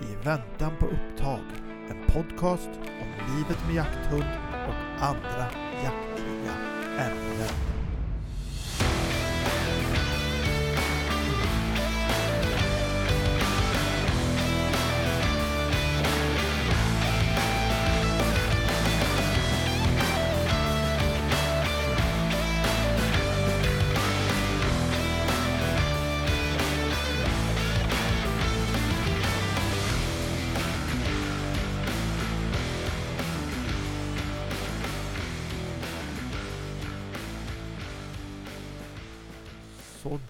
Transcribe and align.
I 0.00 0.16
väntan 0.24 0.72
på 0.80 0.86
upptag. 0.86 1.40
En 1.90 2.12
podcast 2.12 2.70
om 2.84 3.36
livet 3.36 3.58
med 3.66 3.74
jakthund 3.74 4.24
och 4.68 5.04
andra 5.04 5.46
jaktliga 5.84 6.54
ämnen. 6.98 7.73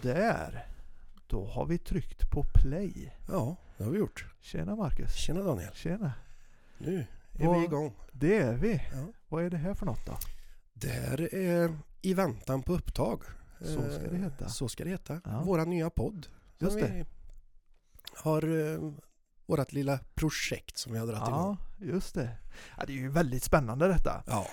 Där. 0.05 0.67
Då 1.27 1.47
har 1.47 1.67
vi 1.67 1.79
tryckt 1.79 2.31
på 2.31 2.45
play. 2.55 3.13
Ja, 3.29 3.57
det 3.77 3.85
har 3.85 3.91
vi 3.91 3.99
gjort. 3.99 4.27
Tjena 4.41 4.77
Marcus. 4.77 5.15
Tjena 5.15 5.43
Daniel. 5.43 5.73
Tjena. 5.75 6.13
Nu 6.79 7.07
är 7.39 7.47
Vad- 7.47 7.59
vi 7.59 7.65
igång. 7.65 7.93
Det 8.13 8.39
är 8.39 8.53
vi. 8.55 8.73
Ja. 8.93 9.07
Vad 9.29 9.45
är 9.45 9.51
det 9.51 9.57
här 9.57 9.75
för 9.75 9.87
något 9.87 10.07
då? 10.07 10.17
Det 10.75 10.89
här 10.89 11.35
är 11.35 11.79
I 12.03 12.15
väntan 12.15 12.63
på 12.63 12.73
upptag. 12.73 13.23
Så 13.61 13.67
ska 13.91 14.03
det 14.11 14.17
Eh, 14.17 14.23
heta. 14.23 14.49
Så 14.49 14.69
ska 14.69 14.85
det 14.85 14.91
heta. 14.91 15.21
Ja. 15.25 15.43
Våra 15.45 15.65
nya 15.65 15.91
podd. 15.91 16.27
Just 16.59 16.81
det. 16.81 17.07
Har 18.17 18.73
eh, 18.73 18.93
vårat 19.47 19.73
lilla 19.73 19.99
projekt 20.15 20.79
som 20.79 20.93
vi 20.93 20.99
har 20.99 21.07
dragit 21.07 21.29
igång. 21.29 21.57
Ja, 21.79 21.87
just 21.87 22.15
det. 22.15 22.29
Ja, 22.79 22.85
det 22.87 22.93
är 22.93 22.97
ju 22.97 23.09
väldigt 23.11 23.43
spännande 23.43 23.89
detta. 23.89 24.23
Ja, 24.27 24.47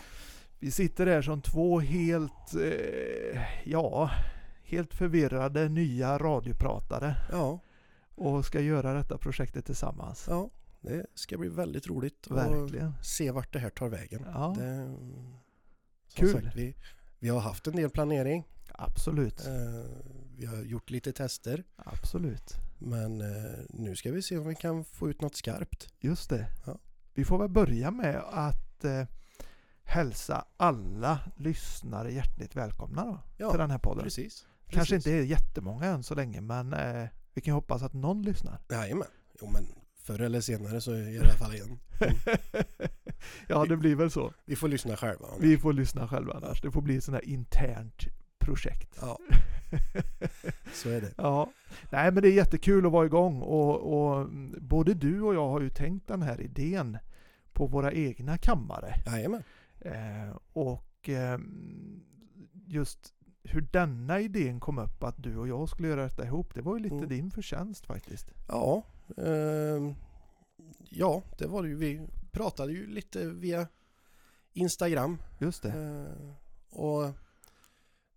Vi 0.60 0.72
sitter 0.72 1.06
där 1.06 1.22
som 1.22 1.42
två 1.42 1.80
helt, 1.80 2.54
eh, 2.56 3.42
ja, 3.66 4.12
helt 4.72 4.94
förvirrade 4.94 5.70
nya 5.70 6.18
radiopratare 6.18 7.16
ja, 7.32 7.60
och 8.16 8.46
ska 8.46 8.60
göra 8.62 8.94
detta 8.94 9.18
projektet 9.18 9.66
tillsammans. 9.66 10.26
ja. 10.30 10.50
Det 10.84 11.06
ska 11.16 11.38
bli 11.38 11.50
väldigt 11.50 11.88
roligt 11.88 12.28
att 12.30 12.38
Verkligen. 12.38 12.94
se 13.04 13.32
vart 13.32 13.54
det 13.54 13.60
här 13.60 13.70
tar 13.70 13.90
vägen. 13.90 14.26
Ja, 14.34 14.56
Det, 14.58 14.96
Kul. 16.14 16.32
Sagt, 16.32 16.56
vi, 16.56 16.76
vi 17.20 17.30
har 17.30 17.40
haft 17.40 17.68
en 17.68 17.76
del 17.76 17.90
planering. 17.90 18.44
absolut. 18.74 19.46
Eh, 19.48 19.54
vi 20.38 20.46
har 20.46 20.56
gjort 20.64 20.90
lite 20.90 21.14
tester. 21.14 21.64
Absolut. 21.76 22.54
Men 22.78 23.22
eh, 23.22 23.60
nu 23.70 23.96
ska 23.96 24.12
vi 24.12 24.22
se 24.22 24.38
om 24.38 24.48
vi 24.48 24.56
kan 24.56 24.84
få 24.86 25.10
ut 25.10 25.22
något 25.22 25.36
skarpt. 25.36 25.94
Just 26.00 26.30
det. 26.30 26.48
Ja. 26.66 26.78
Vi 27.14 27.26
får 27.26 27.38
väl 27.38 27.50
börja 27.50 27.92
med 27.92 28.22
att 28.32 28.84
eh, 28.84 29.04
hälsa 29.84 30.46
alla 30.58 31.20
lyssnare 31.38 32.14
hjärtligt 32.14 32.56
välkomna 32.56 33.06
då, 33.06 33.20
Ja, 33.38 33.50
till 33.52 33.60
den 33.60 33.72
här 33.72 33.80
podden. 33.80 34.04
Precis. 34.04 34.48
Kanske 34.72 34.96
inte 34.96 35.12
är 35.12 35.24
jättemånga 35.24 35.86
än 35.86 36.04
så 36.04 36.16
länge, 36.16 36.42
men 36.42 36.74
eh, 36.74 37.08
vi 37.34 37.42
kan 37.42 37.54
hoppas 37.54 37.84
att 37.84 37.94
någon 37.94 38.22
lyssnar. 38.22 38.60
Jajamän. 38.70 39.08
Jo 39.42 39.50
men 39.54 39.68
förr 39.96 40.22
eller 40.22 40.42
senare 40.42 40.82
så 40.82 40.92
är 40.92 41.02
det 41.02 41.12
i 41.12 41.20
alla 41.20 41.34
fall 41.34 41.54
igen. 41.54 41.80
ja, 43.48 43.66
det 43.66 43.78
blir 43.78 43.96
väl 43.96 44.12
så. 44.12 44.34
Vi 44.46 44.56
får 44.56 44.68
lyssna 44.68 44.98
själva. 44.98 45.28
Vi 45.40 45.58
får 45.58 45.74
lyssna 45.74 46.08
själva 46.08 46.34
annars. 46.34 46.62
Det 46.62 46.72
får 46.72 46.82
bli 46.82 46.98
ett 46.98 47.04
sånt 47.04 47.16
här 47.16 47.30
internt 47.30 48.06
projekt. 48.40 48.98
Ja, 49.02 49.18
så 50.74 50.90
är 50.90 51.02
det. 51.02 51.14
Ja, 51.18 51.52
nej 51.90 52.12
men 52.12 52.24
det 52.24 52.30
är 52.30 52.34
jättekul 52.34 52.86
att 52.86 52.92
vara 52.92 53.06
igång 53.06 53.42
och, 53.42 53.94
och 53.94 54.22
mm, 54.22 54.56
både 54.60 54.94
du 54.94 55.22
och 55.22 55.36
jag 55.36 55.50
har 55.50 55.62
ju 55.62 55.70
tänkt 55.70 56.08
den 56.08 56.22
här 56.22 56.42
idén 56.42 56.98
på 57.54 57.68
våra 57.68 57.92
egna 57.92 58.38
kammare. 58.38 58.94
Jajamän. 59.06 59.44
Eh, 59.80 60.38
och 60.54 61.10
eh, 61.10 61.40
just 62.66 63.14
hur 63.44 63.62
denna 63.62 64.20
idén 64.20 64.60
kom 64.60 64.80
upp 64.80 65.04
att 65.04 65.24
du 65.24 65.38
och 65.38 65.48
jag 65.48 65.70
skulle 65.70 65.88
göra 65.88 66.04
detta 66.04 66.26
ihop, 66.26 66.56
det 66.56 66.62
var 66.62 66.78
ju 66.78 66.84
lite 66.84 66.96
Mm. 66.96 67.10
din 67.10 67.32
förtjänst 67.32 67.86
faktiskt. 67.86 68.32
Ja, 68.48 68.84
ehm, 69.18 69.96
ja, 70.90 71.24
det 71.38 71.48
var 71.48 71.64
det 71.64 71.70
ju. 71.70 71.76
Vi 71.76 72.08
pratade 72.32 72.72
ju 72.74 72.88
lite 72.88 73.26
via 73.30 73.68
Instagram. 74.54 75.18
Just 75.40 75.62
det. 75.64 75.70
Eh, 75.70 76.34
och 76.80 77.12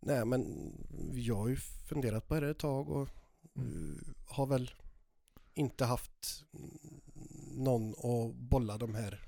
nej 0.01 0.25
men 0.25 0.73
jag 1.12 1.37
har 1.37 1.49
ju 1.49 1.56
funderat 1.56 2.29
på 2.29 2.41
det 2.41 2.51
ett 2.51 2.59
tag 2.59 2.89
och 2.89 3.09
Mm. 3.56 4.01
eh, 4.06 4.12
har 4.35 4.47
väl 4.47 4.71
inte 5.55 5.85
haft 5.85 6.45
någon 7.56 7.91
att 7.91 8.35
bolla 8.35 8.79
de 8.79 8.95
här 8.95 9.21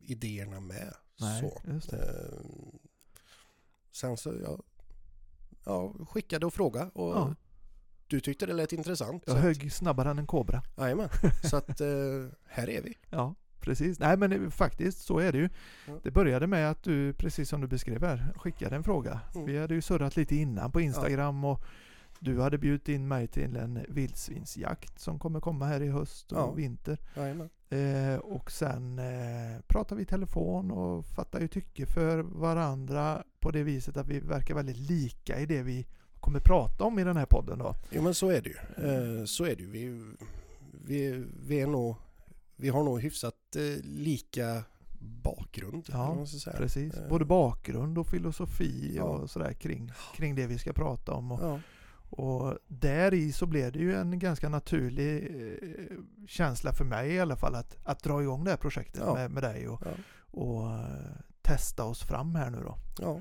idéerna 0.00 0.60
med. 0.60 0.94
Nej, 1.20 1.40
så. 1.40 1.70
just 1.72 1.90
det. 1.90 1.96
Eh, 1.96 2.38
sen 3.92 4.16
så 4.16 4.34
jag 4.42 4.62
ja, 5.66 5.94
skickade 6.10 6.46
och 6.46 6.54
frågade 6.54 6.90
och 6.94 7.16
Ja. 7.16 7.34
du 8.06 8.20
tyckte 8.20 8.46
det 8.46 8.52
lät 8.52 8.72
intressant. 8.72 9.22
Jag 9.26 9.32
så 9.32 9.38
att- 9.38 9.42
högg 9.44 9.72
snabbare 9.72 10.10
än 10.10 10.18
en 10.18 10.26
kobra. 10.26 10.62
Jajamän, 10.76 11.08
så 11.42 11.56
att 11.56 11.80
eh, 11.80 11.86
här 12.46 12.68
är 12.70 12.82
vi. 12.82 12.94
Ja, 13.10 13.34
precis. 13.60 13.98
Nej 13.98 14.16
men 14.16 14.30
det- 14.30 14.50
faktiskt 14.50 14.98
så 14.98 15.18
är 15.18 15.32
det 15.32 15.38
ju. 15.38 15.48
Ja. 15.86 15.92
Det 16.02 16.10
började 16.10 16.46
med 16.46 16.70
att 16.70 16.82
du, 16.82 17.12
precis 17.12 17.48
som 17.48 17.60
du 17.60 17.66
beskrev 17.66 18.04
här, 18.04 18.32
skickade 18.36 18.76
en 18.76 18.84
fråga. 18.84 19.20
Mm. 19.34 19.46
Vi 19.46 19.58
hade 19.58 19.74
ju 19.74 19.82
surrat 19.82 20.16
lite 20.16 20.36
innan 20.36 20.72
på 20.72 20.80
Instagram 20.80 21.44
och 21.44 21.64
du 22.18 22.40
hade 22.40 22.58
bjudit 22.58 22.88
in 22.88 23.08
mig 23.08 23.26
till 23.28 23.56
en 23.56 23.78
vildsvinsjakt 23.88 25.00
som 25.00 25.18
kommer 25.18 25.40
komma 25.40 25.66
här 25.66 25.80
i 25.82 25.88
höst 25.88 26.32
och 26.32 26.38
Ja. 26.38 26.50
vinter. 26.52 26.98
Jajamän. 27.16 27.48
Eh, 27.70 28.16
och 28.18 28.50
sen 28.50 28.98
eh, 28.98 29.60
pratade 29.66 29.96
vi 29.96 30.02
i 30.02 30.06
telefon 30.06 30.70
och 30.70 31.04
fattade 31.06 31.44
ju 31.44 31.48
tycke 31.48 31.86
för 31.86 32.18
varandra 32.18 33.22
på 33.40 33.50
det 33.50 33.62
viset 33.62 33.96
att 33.96 34.06
vi 34.08 34.20
verkar 34.20 34.54
väldigt 34.54 34.76
lika 34.76 35.40
i 35.40 35.46
det 35.46 35.62
vi 35.62 35.86
kommer 36.20 36.40
prata 36.40 36.84
om 36.84 36.98
i 36.98 37.04
den 37.04 37.16
här 37.16 37.26
podden 37.26 37.58
då. 37.58 37.74
Jo 37.90 38.02
men 38.02 38.14
så 38.14 38.28
är 38.30 38.40
det 38.42 38.48
ju. 38.48 38.56
Eh, 39.18 39.24
så 39.24 39.44
är 39.44 39.56
det 39.56 39.62
ju. 39.62 39.70
Vi, 39.70 40.12
vi, 40.84 41.24
vi 41.46 41.60
är 41.60 41.66
nog, 41.66 41.96
vi 42.56 42.68
har 42.68 42.84
nog 42.84 43.00
hyfsat 43.00 43.56
eh, 43.56 43.84
lika 43.84 44.62
bakgrund. 45.22 45.88
Ja. 45.92 46.26
Precis, 46.56 46.94
Eh, 46.94 47.08
både 47.08 47.24
bakgrund 47.24 47.98
och 47.98 48.06
filosofi 48.06 48.92
Ja. 48.96 49.02
och 49.02 49.30
sådär 49.30 49.52
kring, 49.52 49.92
kring 50.16 50.34
det 50.34 50.46
vi 50.46 50.58
ska 50.58 50.72
prata 50.72 51.12
om. 51.12 51.32
Och, 51.32 51.40
Ja, 51.42 51.60
och 52.16 52.58
där 52.68 53.14
i 53.14 53.32
så 53.32 53.46
blev 53.46 53.72
det 53.72 53.78
ju 53.78 53.94
en 53.94 54.18
ganska 54.18 54.48
naturlig 54.48 55.24
eh, 55.24 55.98
känsla 56.28 56.72
för 56.72 56.84
mig 56.84 57.10
i 57.12 57.20
alla 57.20 57.36
fall 57.36 57.54
att, 57.54 57.76
att 57.84 58.02
dra 58.02 58.22
igång 58.22 58.44
det 58.44 58.50
här 58.50 58.56
projektet 58.58 59.02
Ja. 59.06 59.14
med, 59.14 59.30
med 59.30 59.42
dig 59.42 59.68
och, 59.68 59.82
ja, 59.84 59.90
och 60.40 60.70
eh, 60.72 61.16
testa 61.42 61.84
oss 61.84 62.02
fram 62.02 62.34
här 62.34 62.50
nu 62.50 62.58
då. 62.62 62.76
ja. 62.98 63.20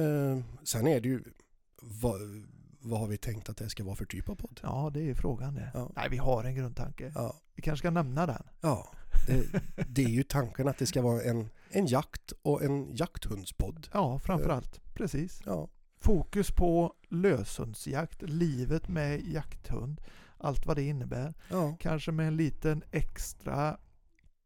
Eh, 0.00 0.38
sen 0.64 0.86
är 0.86 1.00
det 1.00 1.08
ju, 1.08 1.22
vad, 1.82 2.20
vad 2.80 3.00
har 3.00 3.06
vi 3.06 3.16
tänkt 3.16 3.48
att 3.48 3.56
det 3.56 3.68
ska 3.68 3.84
vara 3.84 3.96
för 3.96 4.04
typ 4.04 4.28
av 4.28 4.34
podd? 4.34 4.60
Ja, 4.62 4.90
det 4.94 5.10
är 5.10 5.14
frågan 5.14 5.54
det. 5.54 5.70
Ja. 5.74 5.90
Nej, 5.96 6.08
vi 6.10 6.16
har 6.16 6.44
en 6.44 6.54
grundtanke. 6.54 7.12
Ja, 7.14 7.34
Vi 7.54 7.62
kanske 7.62 7.78
ska 7.82 7.90
nämna 7.90 8.26
den. 8.26 8.42
ja. 8.60 8.88
Det, 9.26 9.62
det 9.88 10.04
är 10.04 10.08
ju 10.08 10.22
tanken 10.22 10.68
att 10.68 10.78
det 10.78 10.86
ska 10.86 11.02
vara 11.02 11.22
en, 11.22 11.48
en 11.70 11.86
jakt 11.86 12.32
och 12.42 12.62
en 12.62 12.96
jakthundspodd. 12.96 13.88
Ja, 13.92 14.18
framförallt. 14.18 14.80
Precis. 14.94 15.40
Ja, 15.46 15.68
Fokus 16.00 16.50
på 16.50 16.94
löshundsjakt, 17.08 18.22
livet 18.22 18.88
med 18.88 19.20
jakthund, 19.28 20.00
allt 20.38 20.66
vad 20.66 20.76
det 20.76 20.82
innebär. 20.82 21.34
ja, 21.50 21.76
Kanske 21.80 22.12
med 22.12 22.28
en 22.28 22.36
liten 22.36 22.82
extra 22.90 23.76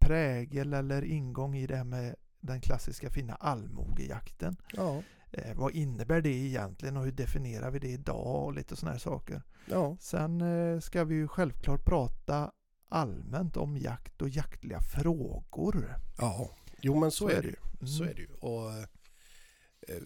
prägel 0.00 0.72
eller 0.74 1.04
ingång 1.04 1.56
i 1.56 1.66
det 1.66 1.76
här 1.76 1.84
med 1.84 2.14
den 2.40 2.60
klassiska 2.60 3.10
fina 3.10 3.34
allmogejakten. 3.34 4.56
ja, 4.72 5.02
Eh, 5.34 5.54
vad 5.56 5.72
innebär 5.74 6.20
det 6.20 6.28
egentligen 6.28 6.96
och 6.96 7.04
hur 7.04 7.12
definierar 7.12 7.70
vi 7.70 7.78
det 7.78 7.88
idag 7.88 8.44
och 8.44 8.52
lite 8.54 8.76
sådana 8.76 8.92
här 8.92 8.98
saker. 8.98 9.42
ja, 9.66 9.96
Sen 10.00 10.40
eh, 10.40 10.80
ska 10.80 11.04
vi 11.04 11.14
ju 11.14 11.28
självklart 11.28 11.84
prata 11.84 12.52
allmänt 12.88 13.56
om 13.56 13.76
jakt 13.76 14.22
och 14.22 14.28
jaktliga 14.28 14.81
frågor. 14.81 15.94
ja. 16.19 16.50
Jo 16.81 17.00
men 17.00 17.10
så, 17.10 17.28
är 17.28 17.43
det 17.43 17.49
ju. 17.49 17.56
Mm. 17.75 17.87
Så 17.87 18.04
är 18.04 18.14
det 18.14 18.20
ju. 18.22 18.28
Och 18.40 18.70
eh, 18.72 18.84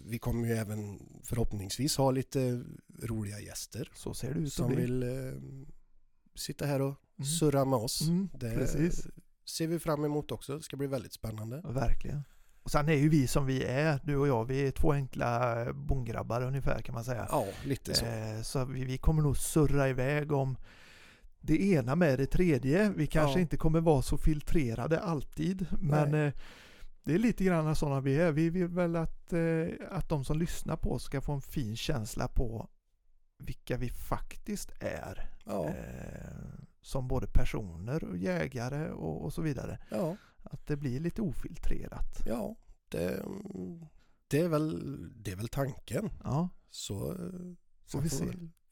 vi 0.05 0.19
kommer 0.19 0.49
ju 0.49 0.55
även 0.55 0.99
förhoppningsvis 1.25 1.97
ha 1.97 2.11
lite 2.11 2.65
roliga 3.03 3.41
gäster 3.41 3.91
Så 3.95 4.15
ser 4.15 4.35
det 4.35 4.41
ut 4.41 4.53
som 4.53 4.67
bli. 4.67 4.77
vill 4.77 5.03
eh, 5.03 5.33
sitta 6.35 6.67
här 6.67 6.83
och 6.83 6.95
Mm. 7.19 7.27
surra 7.27 7.65
med 7.65 7.79
oss. 7.79 8.01
Mm, 8.01 8.29
Det 8.35 8.51
precis. 8.55 9.07
ser 9.45 9.67
vi 9.67 9.79
fram 9.79 10.05
emot 10.05 10.33
också. 10.33 10.57
Det 10.57 10.63
ska 10.63 10.77
bli 10.77 10.87
väldigt 10.87 11.13
spännande. 11.13 11.61
Verkligen. 11.65 12.23
Och 12.63 12.71
sen 12.71 12.89
är 12.89 12.93
ju 12.95 13.09
vi 13.09 13.27
som 13.27 13.47
vi 13.47 13.65
är, 13.65 14.01
du 14.05 14.17
och 14.17 14.29
jag, 14.29 14.45
vi 14.45 14.67
är 14.67 14.71
två 14.71 14.93
enkla 14.93 15.57
bondgrabbar 15.73 16.43
ungefär 16.43 16.83
kan 16.83 16.95
man 16.95 17.05
säga. 17.05 17.27
Ja, 17.31 17.47
lite 17.65 17.95
så. 17.95 18.05
Eh, 18.07 18.43
så 18.43 18.65
vi, 18.65 18.85
vi 18.85 18.99
kommer 18.99 19.23
nog 19.23 19.37
surra 19.37 19.89
iväg 19.89 20.33
om 20.33 20.57
det 21.41 21.63
ena 21.63 21.97
med 21.97 22.19
det 22.19 22.27
tredje. 22.27 22.93
Vi 22.97 23.07
kanske 23.07 23.39
Ja. 23.39 23.43
inte 23.43 23.57
kommer 23.57 23.81
vara 23.81 24.03
så 24.03 24.19
filtrerade 24.19 25.01
alltid, 25.01 25.67
men 25.81 26.15
eh, 26.15 26.33
det 27.07 27.15
är 27.15 27.19
lite 27.19 27.45
grann 27.45 27.77
sådana 27.77 28.01
vi 28.01 28.17
är. 28.17 28.33
Vi 28.33 28.51
vill 28.51 28.69
väl 28.69 28.97
att, 28.97 29.33
eh, 29.33 29.69
att 29.91 30.09
de 30.09 30.25
som 30.25 30.39
lyssnar 30.39 30.77
på 30.77 30.93
oss 30.93 31.03
ska 31.05 31.21
få 31.21 31.33
en 31.33 31.41
fin 31.41 31.77
känsla 31.77 32.29
på 32.29 32.69
vilka 33.39 33.77
vi 33.77 33.91
faktiskt 33.91 34.71
är. 34.81 35.31
Ja, 35.45 35.69
Eh, 35.69 36.61
som 36.81 37.09
både 37.09 37.27
personer 37.27 38.05
och 38.05 38.17
jägare 38.17 38.91
och, 38.91 39.25
och 39.25 39.33
så 39.33 39.43
vidare. 39.43 39.79
Ja, 39.91 40.17
Att 40.43 40.67
det 40.67 40.77
blir 40.77 41.01
lite 41.01 41.23
ofiltrerat. 41.23 42.23
ja 42.27 42.57
det, 42.89 43.25
det, 44.29 44.41
är 44.41 44.49
väl, 44.49 45.23
det 45.23 45.33
är 45.33 45.37
väl 45.37 45.49
tanken. 45.49 46.11
Ja, 46.25 46.49
Så 46.71 47.13
eh, 47.13 47.55
Får 47.87 48.01
vi 48.01 48.09
se. 48.09 48.25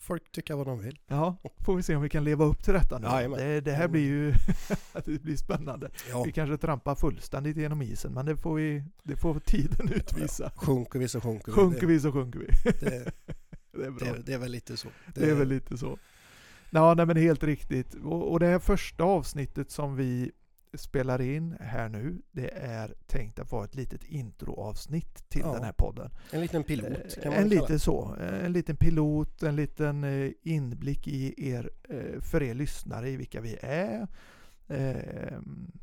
Folk 0.04 0.32
tycka 0.32 0.56
vad 0.56 0.66
de 0.66 0.78
vill. 0.80 0.98
ja 1.06 1.36
får 1.64 1.76
vi 1.76 1.82
se 1.82 1.96
om 1.96 2.02
vi 2.02 2.08
kan 2.08 2.24
leva 2.24 2.44
upp 2.44 2.64
till 2.64 2.72
detta 2.74 2.98
nu. 2.98 3.06
Jajamän. 3.06 3.38
Det, 3.38 3.60
det 3.60 3.72
här 3.72 3.88
blir 3.88 4.02
ju 4.02 4.34
det 5.04 5.22
blir 5.22 5.36
spännande. 5.36 5.90
Ja, 6.10 6.22
Vi 6.26 6.32
kanske 6.32 6.56
trampar 6.56 6.94
fullständigt 6.94 7.56
genom 7.56 7.82
isen 7.82 8.12
men 8.14 8.26
det 8.26 8.36
får, 8.36 8.54
vi, 8.54 8.84
det 9.02 9.16
får 9.16 9.40
tiden 9.40 9.88
utvisa. 9.92 10.52
sjunker 10.56 10.98
vi 10.98 11.08
så 11.08 11.20
sjunker 11.20 11.46
vi. 11.46 11.52
Sjunker 11.52 11.86
vi 11.86 12.00
så 12.00 12.12
sjunker 12.12 12.38
vi. 12.38 12.46
Det, 12.80 13.12
Det 13.76 13.84
är 13.86 13.90
bra. 13.90 14.12
det, 14.12 14.22
det 14.26 14.32
är 14.34 14.38
väl 14.38 14.50
lite 14.50 14.76
så. 14.76 14.88
Det 15.14 15.30
är 15.30 15.34
väl 15.34 15.48
lite 15.48 15.76
så. 15.78 15.98
Ja, 16.70 16.94
nej, 16.94 17.06
men 17.06 17.16
helt 17.16 17.42
riktigt. 17.42 17.94
Och, 17.94 18.32
och 18.32 18.40
det 18.40 18.46
här 18.46 18.58
första 18.58 19.04
avsnittet 19.04 19.70
som 19.70 19.96
vi 19.96 20.32
spelar 20.76 21.20
in 21.20 21.56
här 21.60 21.88
nu, 21.88 22.22
det 22.32 22.48
är 22.48 22.94
tänkt 23.06 23.38
att 23.38 23.52
vara 23.52 23.64
ett 23.64 23.74
litet 23.74 24.04
introavsnitt 24.04 25.28
till 25.28 25.40
Ja, 25.40 25.52
den 25.52 25.62
här 25.62 25.72
podden. 25.72 26.10
En 26.32 26.40
liten 26.40 26.64
pilot 26.64 27.14
kan 27.14 27.22
Eh, 27.22 27.30
man 27.30 27.38
en 27.42 27.48
liten 27.48 27.78
så, 27.80 28.16
en 28.42 28.52
liten 28.52 28.76
pilot, 28.76 29.42
en 29.42 29.56
liten 29.56 30.04
eh, 30.04 30.30
inblick 30.42 31.08
i 31.08 31.50
er, 31.50 31.70
eh, 31.88 32.20
för 32.20 32.42
er 32.42 32.54
lyssnare 32.54 33.10
i 33.10 33.16
vilka 33.16 33.40
vi 33.40 33.56
är. 33.62 34.08
Eh, 34.68 35.38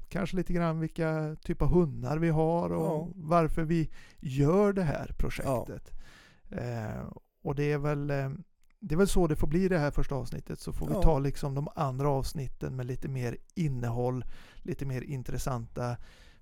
kanske 0.10 0.36
lite 0.36 0.54
grann 0.54 0.80
vilka 0.80 1.36
typ 1.42 1.62
av 1.62 1.68
hundar 1.68 2.18
vi 2.18 2.30
har 2.30 2.70
och 2.74 2.86
Ja. 2.86 3.08
varför 3.16 3.64
vi 3.64 3.90
gör 4.20 4.74
det 4.74 4.84
här 4.84 5.16
projektet. 5.18 5.92
Eh, 6.50 7.08
och 7.44 7.56
det 7.56 7.72
är 7.72 7.78
väl 7.78 8.12
det 8.84 8.96
är 8.96 8.98
väl 8.98 9.08
så 9.08 9.28
det 9.28 9.36
får 9.36 9.48
bli 9.48 9.68
det 9.68 9.78
här 9.78 9.92
första 9.92 10.16
avsnittet 10.16 10.60
så 10.60 10.74
får 10.74 10.88
vi 10.88 10.94
Ja. 10.94 11.02
ta 11.02 11.20
liksom 11.20 11.56
de 11.56 11.68
andra 11.76 12.10
avsnitten 12.10 12.76
med 12.76 12.86
lite 12.86 13.08
mer 13.08 13.38
innehåll, 13.56 14.26
lite 14.64 14.86
mer 14.86 15.02
intressanta 15.02 15.98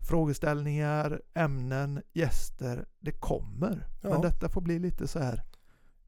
frågeställningar, 0.10 1.22
ämnen, 1.34 2.02
gäster. 2.14 2.88
Det 3.00 3.12
kommer. 3.12 3.88
Men 4.02 4.12
Ja. 4.12 4.18
detta 4.22 4.50
får 4.50 4.62
bli 4.62 4.80
lite 4.80 5.08
så 5.08 5.20
här 5.20 5.34
Ett 5.34 5.46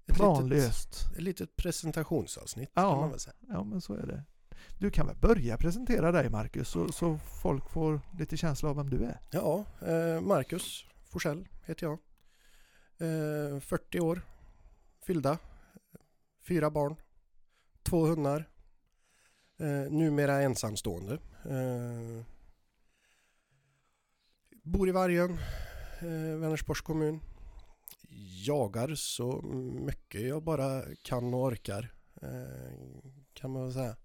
litet, 0.08 0.16
planlöst. 0.18 1.06
ett 1.16 1.22
litet 1.24 1.56
presentationsavsnitt 1.56 2.72
Ja. 2.74 2.82
kan 2.92 3.00
man 3.00 3.10
väl 3.10 3.20
säga. 3.20 3.34
Ja 3.50 3.64
men 3.64 3.82
så 3.82 3.94
är 3.94 4.08
det. 4.08 4.24
Du 4.80 4.90
kan 4.92 5.08
väl 5.08 5.16
börja 5.16 5.58
presentera 5.58 6.12
dig 6.12 6.30
Marcus 6.30 6.70
så, 6.70 6.92
så 6.92 7.18
folk 7.42 7.70
får 7.70 8.02
lite 8.20 8.38
känsla 8.38 8.70
av 8.70 8.76
vem 8.76 8.90
du 8.90 9.04
är. 9.04 9.20
Ja, 9.32 9.66
eh, 9.88 10.22
Marcus 10.22 10.86
Forsell 11.12 11.48
heter 11.66 11.86
jag. 11.86 11.94
Eh, 12.98 13.60
40 13.60 14.00
år, 14.00 14.22
fyllda, 15.06 15.38
fyra 16.42 16.70
barn, 16.72 16.96
två 17.84 18.06
hundar, 18.06 18.50
eh, 19.60 19.92
numera 19.92 20.42
ensamstående. 20.42 21.14
Eh, 21.46 22.26
bor 24.64 24.90
i 24.90 24.92
Vargön, 24.92 25.32
eh, 26.00 26.40
Vänersborgs 26.40 26.82
kommun. 26.82 27.20
Jagar 28.46 28.96
så 28.96 29.42
mycket 29.86 30.22
jag 30.22 30.44
bara 30.44 30.84
kan 31.04 31.34
och 31.34 31.44
orkar. 31.44 31.94
Eh, 32.22 33.02
kan 33.34 33.52
man 33.52 33.64
väl 33.64 33.74
säga. 33.74 33.96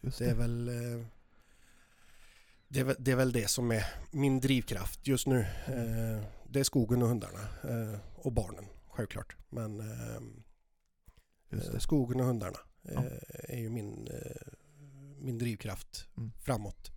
Just 0.00 0.18
Det 0.18 0.30
är 0.30 0.34
väl 0.34 0.68
eh, 0.68 1.06
det 2.68 2.80
är, 2.80 2.96
det 2.98 3.10
är 3.12 3.16
väl 3.16 3.32
det 3.32 3.48
som 3.50 3.70
är 3.72 3.84
min 4.10 4.40
drivkraft 4.40 5.06
just 5.06 5.26
nu. 5.26 5.40
Eh, 5.66 6.24
Det 6.48 6.60
är 6.60 6.64
skogen 6.64 7.02
och 7.02 7.08
hundarna 7.08 7.40
eh, 7.62 7.98
och 8.14 8.32
barnen 8.32 8.64
självklart. 8.88 9.36
Men 9.48 9.80
eh, 9.80 10.16
eh, 10.16 10.20
det. 10.20 10.49
Skogen 11.78 12.20
och 12.20 12.26
hundarna 12.26 12.58
Ja. 12.82 12.92
eh, 12.92 13.54
är 13.54 13.58
ju 13.58 13.70
min, 13.70 14.08
eh, 14.08 14.52
min 15.18 15.38
drivkraft 15.38 16.08
Mm. 16.16 16.32
framåt. 16.40 16.90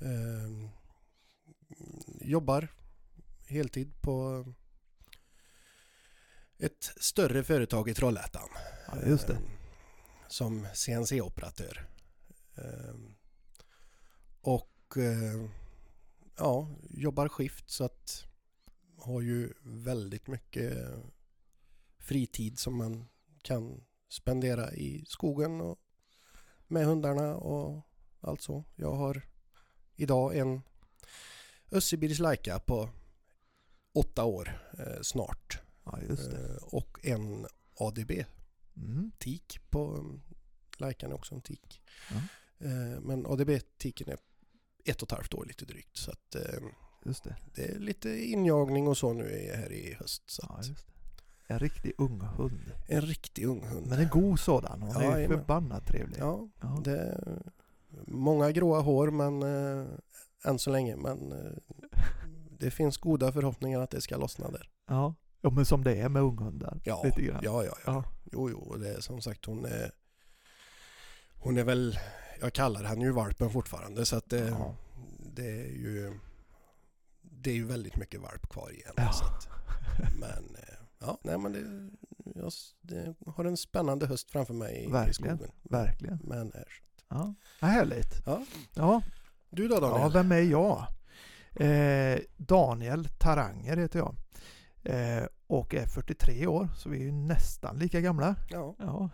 Eh, 0.00 0.70
Jobbar 2.20 2.68
heltid 3.46 3.92
på 4.02 4.44
ett 6.58 6.92
större 6.96 7.44
företag 7.44 7.88
i 7.88 7.94
Trollhättan. 7.94 8.48
Ja, 8.86 9.02
just 9.06 9.26
det. 9.26 9.32
Eh, 9.34 9.40
Som 10.28 10.66
CNC-operatör. 10.74 11.88
Eh, 12.56 12.94
Och 14.40 14.96
eh, 14.96 15.48
ja, 16.36 16.68
jobbar 16.90 17.28
skift 17.28 17.70
så 17.70 17.84
att 17.84 18.24
har 18.98 19.20
ju 19.20 19.52
väldigt 19.62 20.26
mycket 20.26 20.88
fritid 21.98 22.58
som 22.58 22.76
man 22.76 23.08
kan 23.46 23.84
spendera 24.08 24.74
i 24.74 25.04
skogen 25.08 25.60
och 25.60 25.78
med 26.66 26.86
hundarna 26.86 27.36
och 27.36 27.82
allt 28.20 28.42
så. 28.42 28.64
Jag 28.76 28.92
har 28.92 29.22
idag 29.96 30.36
en 30.36 30.60
Össibils 31.72 32.18
Laika 32.18 32.58
på 32.58 32.88
åtta 33.92 34.24
år 34.24 34.60
eh, 34.78 35.00
snart. 35.02 35.58
Ja. 35.84 35.98
Eh, 36.00 36.56
och 36.62 36.98
en 37.06 37.46
ADB 37.74 38.12
Mm. 38.78 39.10
tik 39.18 39.70
på 39.70 39.94
um, 39.94 40.22
Laikan 40.78 41.10
är 41.10 41.14
också 41.14 41.34
en 41.34 41.40
tik. 41.40 41.82
Ja. 42.10 42.16
Eh, 42.66 43.00
men 43.00 43.26
ADB-tiken 43.26 44.08
är 44.08 44.18
ett 44.84 45.02
och 45.02 45.08
ett 45.08 45.12
halvt 45.18 45.34
år 45.34 45.44
lite 45.44 45.64
drygt. 45.64 45.96
Så 45.96 46.10
att 46.10 46.34
eh, 46.34 46.42
det. 47.04 47.36
det 47.54 47.62
är 47.64 47.78
lite 47.78 48.24
injagning 48.24 48.88
och 48.88 48.98
så 48.98 49.12
nu 49.12 49.24
är 49.30 49.56
här 49.56 49.72
i 49.72 49.94
höst. 49.94 50.22
Så 50.30 50.42
Ja, 50.48 50.54
att, 50.58 50.66
just 50.68 50.86
det. 50.86 50.92
En 51.48 51.58
riktig 51.58 51.92
ung 51.98 52.20
hund. 52.20 52.72
en 52.86 53.00
riktig 53.00 53.44
ung 53.46 53.66
hund. 53.66 53.86
Men 53.86 53.98
en 53.98 54.08
god 54.08 54.40
sådan. 54.40 54.82
Hon 54.82 54.96
är 55.02 55.18
ju 55.18 55.28
förbannat 55.28 55.86
trevlig. 55.86 56.18
Ja, 56.20 56.48
Ja. 56.60 56.80
det 56.84 57.20
många 58.06 58.50
gråa 58.50 58.80
hår 58.80 59.10
men 59.10 59.42
eh, 59.42 59.86
än 60.44 60.58
så 60.58 60.70
länge. 60.70 60.96
Men 60.96 61.32
eh, 61.32 61.52
det 62.58 62.70
finns 62.70 62.96
goda 62.96 63.32
förhoppningar 63.32 63.80
att 63.80 63.90
det 63.90 64.00
ska 64.00 64.16
lossna 64.16 64.50
där. 64.50 64.70
Ja. 64.88 65.14
ja, 65.40 65.50
men 65.50 65.64
som 65.64 65.84
det 65.84 65.96
är 66.00 66.08
med 66.08 66.22
unghundar. 66.22 66.80
Ja, 66.84 67.02
Lite 67.04 67.22
grann. 67.22 67.40
ja, 67.44 67.64
ja. 67.64 67.72
ja. 67.86 67.92
Ja. 67.92 68.04
Jo, 68.32 68.50
jo, 68.50 68.76
det 68.76 68.88
är 68.94 69.00
som 69.00 69.20
sagt 69.20 69.44
hon 69.44 69.64
är 69.64 69.90
Hon 71.38 71.58
är 71.58 71.64
väl 71.64 71.98
Jag 72.40 72.52
kallar 72.52 72.82
henne 72.84 73.04
ju 73.04 73.10
valpen 73.12 73.50
fortfarande 73.50 74.06
så 74.06 74.16
att 74.16 74.30
det, 74.30 74.48
Ja. 74.48 74.74
det 75.34 75.46
är 75.60 75.66
ju 75.66 76.18
Det 77.22 77.50
är 77.50 77.54
ju 77.54 77.64
väldigt 77.66 77.96
mycket 77.96 78.20
valp 78.20 78.48
kvar 78.48 78.70
i 78.70 78.82
henne 78.86 78.94
Ja. 78.96 79.26
att, 79.26 79.48
Men 80.20 80.56
eh, 80.56 80.75
Ja, 80.98 81.18
nej 81.22 81.38
men 81.38 81.52
det 81.52 81.60
Jag 82.34 82.52
det, 82.80 83.14
har 83.26 83.44
en 83.44 83.56
spännande 83.56 84.06
höst 84.06 84.30
framför 84.30 84.54
mig 84.54 84.74
i, 84.76 84.84
i 84.84 84.90
Verkligen. 84.90 85.36
skogen 85.38 85.54
Verkligen. 85.62 86.18
Men 86.24 86.52
här 86.54 86.68
Ja. 87.08 87.34
ja 87.60 87.66
härligt. 87.66 88.22
Ja. 88.26 88.44
Ja. 88.74 89.02
Du 89.50 89.68
då 89.68 89.74
ja, 89.74 89.80
Daniel? 89.80 90.12
vem 90.12 90.32
är 90.32 90.40
jag? 90.40 90.86
Eh, 91.54 92.18
Daniel 92.36 93.08
Taranger 93.08 93.76
heter 93.76 93.98
jag. 93.98 94.14
Eh, 94.82 95.26
och 95.46 95.74
är 95.74 95.86
43 95.86 96.46
år, 96.46 96.68
så 96.76 96.88
vi 96.88 96.98
är 97.00 97.02
ju 97.04 97.12
nästan 97.12 97.78
lika 97.78 98.00
gamla. 98.00 98.36
Ja, 98.50 98.74
Ja. 98.78 99.10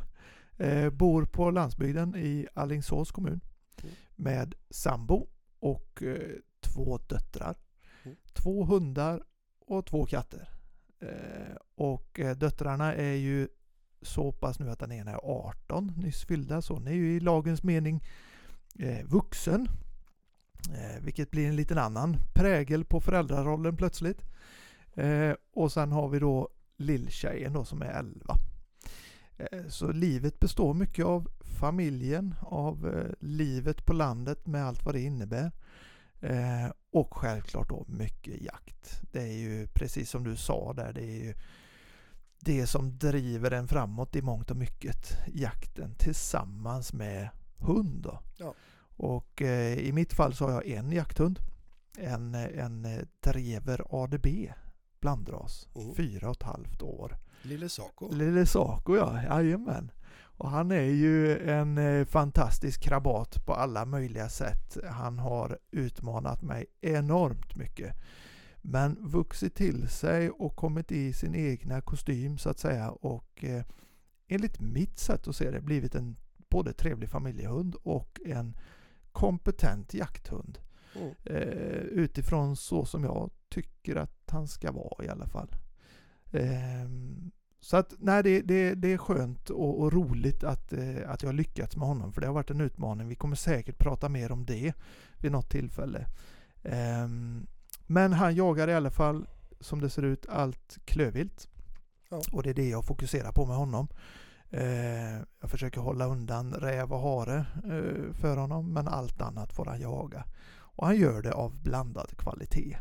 Eh, 0.64 0.90
bor 0.90 1.24
på 1.24 1.50
landsbygden 1.50 2.16
i 2.16 2.46
Alingsås 2.54 3.12
kommun 3.12 3.40
Mm. 3.82 3.94
med 4.16 4.54
sambo 4.70 5.28
och 5.58 6.02
eh, 6.02 6.36
två 6.60 6.98
döttrar. 6.98 7.56
Mm. 8.04 8.16
Två 8.32 8.64
hundar 8.64 9.22
och 9.66 9.86
två 9.86 10.06
katter. 10.06 10.48
Eh, 11.02 11.56
och 11.74 12.20
eh, 12.20 12.36
döttrarna 12.36 12.94
är 12.94 13.14
ju 13.14 13.48
så 14.02 14.32
pass 14.32 14.58
nu 14.58 14.70
att 14.70 14.78
den 14.78 14.92
ena 14.92 15.10
är 15.10 15.20
18, 15.22 15.92
nyss 15.96 16.24
fyllda, 16.24 16.62
så 16.62 16.74
hon 16.74 16.86
är 16.86 16.92
ju 16.92 17.16
i 17.16 17.20
lagens 17.20 17.62
mening 17.62 18.04
eh, 18.78 19.04
vuxen. 19.06 19.68
Vilket 21.00 21.30
blir 21.30 21.48
en 21.48 21.56
liten 21.56 21.78
annan 21.78 22.16
prägel 22.34 22.84
på 22.84 23.00
föräldrarollen 23.00 23.76
plötsligt. 23.76 24.22
Och 25.54 25.72
sen 25.72 25.92
har 25.92 26.08
vi 26.08 26.18
då 26.18 26.48
lilltjejen 26.76 27.52
då 27.52 27.64
som 27.64 27.82
är 27.82 27.90
11. 27.90 28.34
Så 29.68 29.92
livet 29.92 30.40
består 30.40 30.74
mycket 30.74 31.04
av 31.04 31.30
familjen, 31.60 32.34
av 32.40 33.06
livet 33.20 33.86
på 33.86 33.92
landet 33.92 34.46
med 34.46 34.66
allt 34.66 34.84
vad 34.84 34.94
det 34.94 35.00
innebär. 35.00 35.52
Och 36.92 37.14
självklart 37.14 37.68
då 37.68 37.84
mycket 37.88 38.42
jakt. 38.42 39.00
Det 39.12 39.22
är 39.22 39.32
ju 39.32 39.66
precis 39.66 40.10
som 40.10 40.24
du 40.24 40.36
sa 40.36 40.72
där, 40.72 40.92
det 40.92 41.02
är 41.02 41.24
ju 41.24 41.34
det 42.40 42.66
som 42.66 42.98
driver 42.98 43.50
en 43.50 43.68
framåt 43.68 44.16
i 44.16 44.22
mångt 44.22 44.50
och 44.50 44.56
mycket. 44.56 45.18
Jakten 45.34 45.94
tillsammans 45.94 46.92
med 46.92 47.28
hund. 47.56 48.06
Ja. 48.36 48.54
Och 48.96 49.42
eh, 49.42 49.78
i 49.78 49.92
mitt 49.92 50.12
fall 50.12 50.34
så 50.34 50.44
har 50.44 50.52
jag 50.52 50.66
en 50.66 50.92
jakthund. 50.92 51.38
En, 51.98 52.34
en 52.34 52.84
eh, 52.84 53.00
Drever 53.20 53.82
ADB 53.90 54.26
blandras. 55.00 55.68
Mm. 55.74 55.94
Fyra 55.94 56.28
och 56.30 56.36
ett 56.36 56.42
halvt 56.42 56.82
år. 56.82 57.16
Lille 57.42 57.68
Saco. 57.68 58.12
Lille 58.12 58.46
Saco 58.46 58.96
ja, 58.96 59.22
jajamän. 59.22 59.90
Och 60.42 60.50
han 60.50 60.70
är 60.70 60.82
ju 60.82 61.38
en 61.48 61.78
eh, 61.78 62.04
fantastisk 62.04 62.82
krabat 62.82 63.44
på 63.46 63.54
alla 63.54 63.84
möjliga 63.84 64.28
sätt. 64.28 64.76
Han 64.90 65.18
har 65.18 65.58
utmanat 65.70 66.42
mig 66.42 66.66
enormt 66.80 67.56
mycket. 67.56 67.96
Men 68.62 68.96
vuxit 69.00 69.54
till 69.54 69.88
sig 69.88 70.30
och 70.30 70.56
kommit 70.56 70.92
i 70.92 71.12
sin 71.12 71.34
egna 71.34 71.80
kostym 71.80 72.38
så 72.38 72.50
att 72.50 72.58
säga 72.58 72.90
och 72.90 73.44
eh, 73.44 73.64
enligt 74.28 74.60
mitt 74.60 74.98
sätt 74.98 75.28
att 75.28 75.36
se 75.36 75.50
det 75.50 75.60
blivit 75.60 75.94
en 75.94 76.16
både 76.48 76.72
trevlig 76.72 77.08
familjehund 77.08 77.74
och 77.74 78.20
en 78.24 78.56
kompetent 79.12 79.94
jakthund. 79.94 80.58
Mm. 80.96 81.14
Eh, 81.24 81.82
utifrån 81.82 82.56
så 82.56 82.84
som 82.84 83.04
jag 83.04 83.30
tycker 83.48 83.96
att 83.96 84.30
han 84.30 84.48
ska 84.48 84.72
vara 84.72 85.04
i 85.04 85.08
alla 85.08 85.26
fall. 85.26 85.56
Eh, 86.32 86.88
så 87.62 87.76
att 87.76 87.94
nej, 87.98 88.22
det, 88.22 88.40
det, 88.40 88.74
det 88.74 88.92
är 88.92 88.98
skönt 88.98 89.50
och, 89.50 89.80
och 89.80 89.92
roligt 89.92 90.44
att, 90.44 90.72
eh, 90.72 91.10
att 91.10 91.22
jag 91.22 91.28
har 91.28 91.34
lyckats 91.34 91.76
med 91.76 91.88
honom 91.88 92.12
för 92.12 92.20
det 92.20 92.26
har 92.26 92.34
varit 92.34 92.50
en 92.50 92.60
utmaning. 92.60 93.08
Vi 93.08 93.14
kommer 93.14 93.36
säkert 93.36 93.78
prata 93.78 94.08
mer 94.08 94.32
om 94.32 94.46
det 94.46 94.72
vid 95.18 95.32
något 95.32 95.50
tillfälle. 95.50 96.06
Ehm, 96.62 97.46
men 97.86 98.12
han 98.12 98.34
jagar 98.34 98.68
i 98.68 98.74
alla 98.74 98.90
fall 98.90 99.26
som 99.60 99.80
det 99.80 99.90
ser 99.90 100.02
ut 100.02 100.26
allt 100.28 100.78
klövvilt. 100.84 101.48
Ja. 102.08 102.22
Och 102.32 102.42
det 102.42 102.50
är 102.50 102.54
det 102.54 102.68
jag 102.68 102.84
fokuserar 102.84 103.32
på 103.32 103.46
med 103.46 103.56
honom. 103.56 103.88
Eh, 104.50 105.16
jag 105.40 105.50
försöker 105.50 105.80
hålla 105.80 106.06
undan 106.06 106.54
räv 106.54 106.92
och 106.92 107.00
hare 107.00 107.46
eh, 107.64 108.14
för 108.14 108.36
honom 108.36 108.72
men 108.72 108.88
allt 108.88 109.20
annat 109.20 109.52
får 109.52 109.64
han 109.64 109.80
jaga. 109.80 110.24
Och 110.54 110.86
han 110.86 110.96
gör 110.96 111.22
det 111.22 111.32
av 111.32 111.62
blandad 111.62 112.16
kvalitet. 112.16 112.76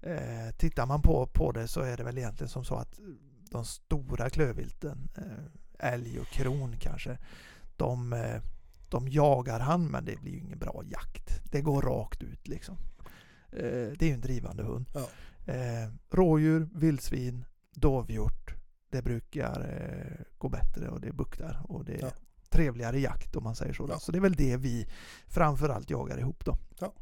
Eh, 0.00 0.54
tittar 0.56 0.86
man 0.86 1.02
på, 1.02 1.26
på 1.26 1.52
det 1.52 1.68
så 1.68 1.80
är 1.80 1.96
det 1.96 2.04
väl 2.04 2.18
egentligen 2.18 2.48
som 2.48 2.64
så 2.64 2.74
att 2.74 3.00
de 3.54 3.64
stora 3.64 4.30
klövvilten, 4.30 5.08
eh, 5.16 5.92
älg 5.92 6.20
och 6.20 6.26
kron 6.26 6.76
kanske, 6.80 7.18
de, 7.76 8.12
eh, 8.12 8.42
de 8.88 9.08
jagar 9.08 9.60
han 9.60 9.86
men 9.86 10.04
det 10.04 10.20
blir 10.20 10.32
ju 10.32 10.38
ingen 10.38 10.58
bra 10.58 10.82
jakt. 10.86 11.40
Det 11.52 11.60
går 11.60 11.82
rakt 11.82 12.22
ut 12.22 12.48
liksom. 12.48 12.76
Eh, 13.52 13.60
det 13.98 14.02
är 14.02 14.06
ju 14.06 14.14
en 14.14 14.20
drivande 14.20 14.62
hund. 14.62 14.90
Ja. 14.94 15.08
Rådjur, 16.10 16.68
vildsvin, 16.74 17.44
dovhjort. 17.74 18.54
Det 18.90 19.02
brukar 19.02 20.26
gå 20.38 20.48
bättre 20.48 20.88
och 20.88 21.00
det 21.00 21.12
buktar 21.12 21.60
och 21.68 21.84
det 21.84 21.94
är 21.94 22.02
Ja. 22.02 22.10
trevligare 22.50 23.00
jakt 23.00 23.36
om 23.36 23.44
man 23.44 23.54
säger 23.56 23.72
så. 23.72 23.86
Ja. 23.90 23.98
Så 23.98 24.12
det 24.12 24.18
är 24.18 24.22
väl 24.22 24.34
det 24.34 24.56
vi 24.56 24.86
framförallt 25.26 25.90
jagar 25.90 26.18
ihop 26.18 26.44
då. 26.44 26.56
Ja. 26.80 26.92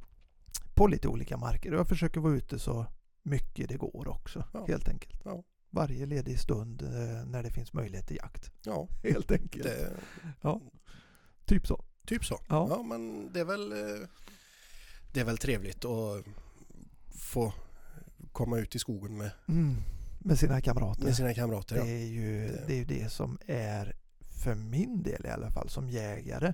På 0.75 0.87
lite 0.87 1.09
olika 1.09 1.37
marker. 1.37 1.73
Jag 1.73 1.89
försöker 1.89 2.21
vara 2.21 2.33
ute 2.35 2.59
så 2.59 2.87
mycket 3.23 3.69
det 3.69 3.77
går 3.77 4.09
också. 4.09 4.45
Helt 4.69 4.89
enkelt. 4.89 5.25
Ja. 5.75 5.81
Varje 5.81 6.07
ledig 6.07 6.39
stund 6.41 6.83
eh, 6.83 7.25
när 7.27 7.43
det 7.43 7.51
finns 7.51 7.73
möjlighet 7.73 8.07
till 8.07 8.17
jakt. 8.17 8.51
Ja, 8.65 8.89
Helt 9.03 9.31
enkelt. 9.33 9.65
det, 9.65 9.93
Typ 11.45 11.67
så. 11.67 11.85
typ 12.07 12.25
så. 12.25 12.41
Ja. 12.49 12.67
Ja. 12.71 12.83
men 12.83 13.33
det 13.33 13.41
är 13.41 13.45
väl 13.45 13.73
eh, 13.73 14.09
det 15.13 15.21
är 15.21 15.25
väl 15.25 15.39
trevligt 15.39 15.85
att 15.85 16.25
få 17.15 17.53
komma 18.33 18.59
ut 18.59 18.75
i 18.75 18.79
skogen 18.79 19.17
med, 19.19 19.31
Mm. 19.49 19.77
Med 20.19 20.39
sina 20.39 20.61
kamrater. 20.61 21.05
med 21.05 21.17
sina 21.17 21.35
kamrater. 21.35 21.75
Det 21.77 21.81
Ja. 21.81 21.87
är, 21.97 22.07
ju, 22.07 22.49
Det- 22.49 22.65
det 22.67 22.73
är 22.73 22.77
ju 22.79 22.85
det 22.85 23.13
som 23.13 23.39
är, 23.47 23.97
för 24.21 24.55
min 24.55 25.03
del 25.03 25.27
i 25.27 25.29
alla 25.29 25.51
fall, 25.51 25.69
som 25.69 25.91
jägare, 25.91 26.53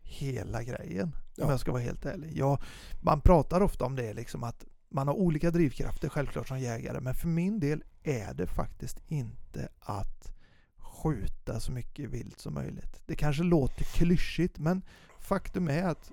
hela 0.00 0.62
grejen. 0.62 1.06
Om 1.08 1.12
Ja. 1.36 1.50
jag 1.50 1.60
ska 1.60 1.72
vara 1.72 1.82
helt 1.82 2.06
ärlig. 2.06 2.36
Jag, 2.36 2.62
man 3.02 3.20
pratar 3.20 3.60
ofta 3.60 3.84
om 3.84 3.96
det, 3.96 4.12
liksom 4.14 4.44
att 4.44 4.64
man 4.88 5.08
har 5.08 5.14
olika 5.14 5.50
drivkrafter 5.50 6.08
självklart 6.08 6.48
som 6.48 6.60
jägare, 6.60 7.00
men 7.00 7.14
för 7.14 7.28
min 7.28 7.60
del 7.60 7.84
är 8.02 8.34
det 8.34 8.46
faktiskt 8.46 9.02
inte 9.06 9.68
att 9.80 10.32
skjuta 10.76 11.60
så 11.60 11.72
mycket 11.72 12.10
vilt 12.10 12.40
som 12.40 12.54
möjligt. 12.54 13.02
Det 13.06 13.14
kanske 13.14 13.42
låter 13.42 13.84
klyschigt, 13.84 14.58
men 14.58 14.82
faktum 15.18 15.68
är 15.68 15.82
att 15.82 16.12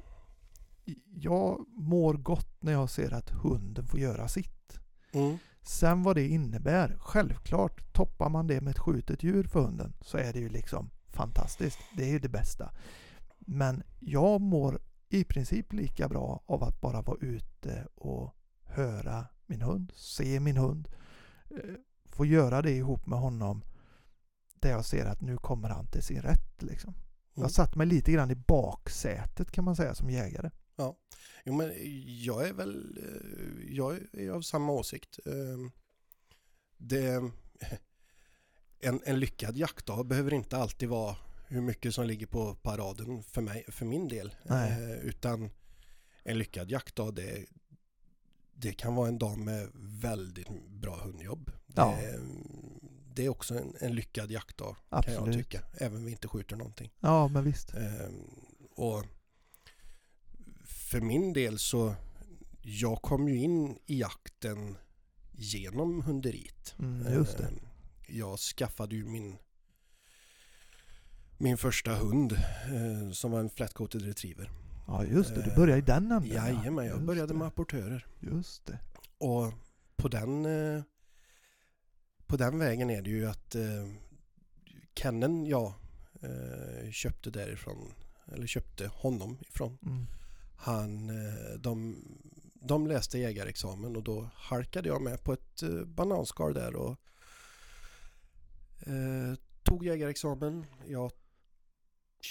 jag 1.05 1.65
mår 1.70 2.13
gott 2.13 2.58
när 2.60 2.72
jag 2.72 2.89
ser 2.89 3.13
att 3.13 3.29
hunden 3.29 3.86
får 3.86 4.00
göra 4.00 4.27
sitt. 4.27 4.79
Mm. 5.12 5.38
Sen 5.62 6.03
vad 6.03 6.15
det 6.15 6.27
innebär, 6.27 6.98
självklart 7.00 7.94
toppar 7.94 8.29
man 8.29 8.48
det 8.48 8.62
med 8.62 8.72
ett 8.72 8.79
skjutet 8.79 9.24
djur 9.24 9.44
för 9.44 9.60
hunden 9.62 9.94
så 10.01 10.17
är 10.17 10.34
det 10.34 10.39
ju 10.39 10.50
liksom 10.50 10.89
fantastiskt. 11.08 11.79
Det 11.98 12.03
är 12.03 12.10
ju 12.10 12.20
det 12.20 12.29
bästa. 12.29 12.72
Men 13.39 13.84
jag 14.00 14.41
mår 14.41 14.79
i 15.10 15.24
princip 15.24 15.74
lika 15.74 16.10
bra 16.10 16.44
av 16.46 16.63
att 16.63 16.82
bara 16.82 17.01
vara 17.01 17.17
ute 17.22 17.88
och 17.96 18.36
höra 18.75 19.25
min 19.46 19.62
hund, 19.62 19.91
se 19.96 20.39
min 20.39 20.58
hund. 20.58 20.88
eh, 21.50 21.75
Få 22.05 22.25
göra 22.25 22.62
det 22.62 22.72
ihop 22.72 23.05
med 23.08 23.20
honom 23.20 23.63
där 24.60 24.70
jag 24.70 24.86
ser 24.86 25.05
att 25.05 25.22
nu 25.22 25.38
kommer 25.38 25.70
han 25.70 25.88
till 25.88 26.03
sin 26.03 26.22
rätt. 26.22 26.62
Liksom. 26.62 26.94
Jag 27.34 27.41
Mm. 27.41 27.50
satt 27.50 27.75
mig 27.75 27.88
lite 27.88 28.12
grann 28.12 28.32
i 28.32 28.36
baksätet 28.36 29.51
kan 29.51 29.63
man 29.63 29.75
säga 29.75 29.96
som 29.96 30.10
jägare. 30.10 30.51
Jo, 31.46 31.53
men 31.53 31.72
jag 32.24 32.48
är 32.48 32.53
väl 32.53 32.98
eh, 32.98 33.75
jag 33.75 34.00
är 34.13 34.29
av 34.29 34.41
samma 34.41 34.72
åsikt. 34.72 35.20
Eh, 35.25 35.72
Det, 36.77 37.22
en, 38.79 39.01
en 39.05 39.20
lyckad 39.20 39.58
jaktdag 39.58 40.03
behöver 40.08 40.34
inte 40.34 40.58
alltid 40.58 40.89
vara 40.89 41.15
hur 41.48 41.62
mycket 41.62 41.94
som 41.96 42.05
ligger 42.08 42.25
på 42.27 42.55
paraden 42.55 43.24
för, 43.24 43.41
mig, 43.41 43.65
för 43.67 43.86
min 43.86 44.08
del. 44.08 44.36
Nej. 44.44 44.72
Eh, 44.91 45.00
Utan 45.00 45.50
en 46.24 46.38
lyckad 46.38 46.72
jaktdag 46.72 47.12
det, 47.15 47.46
det 48.55 48.74
kan 48.74 48.95
vara 48.95 49.07
en 49.07 49.17
dag 49.17 49.38
med 49.38 49.69
väldigt 49.75 50.47
bra 50.69 50.95
hundjobb. 51.03 51.51
Ja. 51.75 51.97
Det, 52.01 52.19
det 53.13 53.25
är 53.25 53.29
också 53.29 53.57
en, 53.57 53.75
en 53.79 53.95
lyckad 53.95 54.31
jaktdag 54.31 54.75
kan 54.89 55.03
jag 55.13 55.13
Absolut. 55.13 55.35
tycka. 55.35 55.62
Även 55.77 55.97
om 55.97 56.05
vi 56.05 56.12
inte 56.12 56.27
skjuter 56.27 56.55
någonting. 56.55 56.91
Ja, 57.00 57.27
men 57.27 57.43
visst. 57.43 57.74
Ehm, 57.74 58.29
och 58.75 59.03
för 60.63 61.01
min 61.01 61.33
del 61.33 61.59
så 61.59 61.95
jag 62.62 63.01
kom 63.01 63.27
ju 63.29 63.38
in 63.38 63.79
i 63.85 64.00
jakten 64.00 64.77
genom 65.31 66.01
hunderiet. 66.01 66.75
Mm, 66.79 67.13
just 67.13 67.38
det. 67.38 67.43
Ehm, 67.43 67.59
Jag 68.07 68.39
skaffade 68.39 68.95
ju 68.95 69.05
min 69.05 69.38
min 71.38 71.57
första 71.57 71.95
hund 71.95 72.31
eh, 72.31 73.12
som 73.12 73.31
var 73.31 73.39
en 73.39 73.50
flat-coated 73.50 74.01
retriever. 74.05 74.50
Ja, 74.88 75.06
just 75.06 75.36
det. 75.36 75.42
Du 75.42 75.56
började 75.56 75.80
i 75.80 75.82
den 75.82 76.12
änden. 76.12 76.25
ja. 76.27 76.34
Jajamän, 76.50 76.86
jag 76.86 76.96
Just 76.96 77.08
började 77.08 77.34
det. 77.34 77.38
med 77.39 77.48
apportörer. 77.48 78.06
Just 78.20 78.65
det. 78.65 78.80
Och 79.18 79.54
på 79.96 80.08
den 80.08 80.46
eh, 80.46 80.84
på 82.27 82.38
den 82.38 82.60
vägen 82.60 82.89
är 82.89 83.01
det 83.01 83.10
ju 83.10 83.25
att 83.25 83.56
eh, 83.56 83.88
Kennen 84.96 85.46
jag 85.46 85.74
eh, 86.22 86.92
köpte 86.92 87.30
därifrån 87.30 87.94
eller 88.34 88.48
köpte 88.48 88.88
honom 88.88 89.38
ifrån 89.50 89.77
Mm. 89.86 90.06
Han, 90.58 91.12
de, 91.60 91.98
de 92.54 92.88
läste 92.88 93.20
jägarexamen 93.20 93.96
och 93.96 94.04
då 94.04 94.30
halkade 94.36 94.89
jag 94.89 95.01
med 95.01 95.24
på 95.24 95.34
ett 95.34 95.63
bananskal 95.86 96.54
där 96.54 96.75
och 96.75 96.98
eh, 98.88 99.36
tog 99.63 99.86
jägarexamen. 99.86 100.65
Jag 100.88 101.12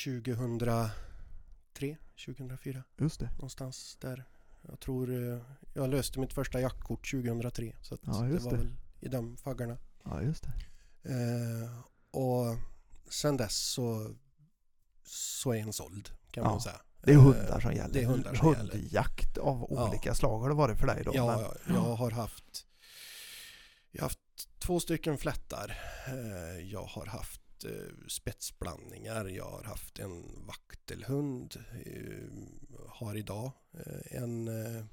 2003, 0.04 1.96
2004 2.26 2.82
Just 2.98 3.20
det. 3.20 3.30
någonstans 3.32 3.96
där. 4.00 4.24
Jag 4.68 4.80
tror 4.80 5.32
eh, 5.32 5.38
jag 5.74 5.90
löste 5.90 6.18
mitt 6.20 6.32
första 6.32 6.60
jaktkort 6.60 7.10
2003 7.10 7.76
så 7.82 7.98
Ja, 8.02 8.12
det 8.12 8.28
just 8.28 8.44
var 8.44 8.52
det. 8.52 8.58
väl 8.58 8.76
i 9.00 9.08
de 9.08 9.36
faggarna. 9.36 9.78
Ja, 10.04 10.22
just 10.22 10.44
det. 10.44 10.52
Eh, 11.12 11.80
och 12.10 12.56
sen 13.10 13.36
dess 13.36 13.56
så, 13.56 14.14
så 15.04 15.52
är 15.52 15.58
en 15.58 15.72
såld 15.72 16.08
kan 16.30 16.44
Ja, 16.44 16.50
man 16.50 16.60
säga. 16.60 16.80
Det 17.02 17.12
är 17.12 17.16
Eh, 17.16 17.22
hundar 17.22 17.60
som 17.60 17.72
gäller. 17.72 17.92
Det 17.94 18.02
är 18.02 18.06
hundar 18.06 18.34
som 18.34 18.52
gäller. 18.52 18.72
Hundjakt 18.72 19.38
av 19.38 19.66
Ja. 19.70 19.88
olika 19.88 20.14
slag 20.14 20.38
har 20.38 20.48
det 20.48 20.54
varit 20.54 20.78
för 20.78 20.86
dig 20.86 21.02
då? 21.04 21.12
Ja, 21.14 21.26
men, 21.26 21.40
jag, 21.74 21.84
jag 21.84 21.94
har 21.96 22.10
haft 22.10 22.66
Jag 23.90 24.02
har 24.02 24.06
haft 24.08 24.18
två 24.58 24.80
stycken 24.80 25.18
flättar. 25.18 25.78
Eh, 26.08 26.70
Jag 26.70 26.84
har 26.84 27.06
haft 27.06 27.40
eh, 27.64 28.06
spetsblandningar. 28.08 29.24
Jag 29.24 29.44
har 29.50 29.64
haft 29.64 29.98
en 29.98 30.44
vaktelhund. 30.46 31.56
eh, 31.86 32.28
Har 32.88 33.16
idag 33.16 33.52
eh, 33.72 34.22
en 34.22 34.48
eh, 34.48 34.84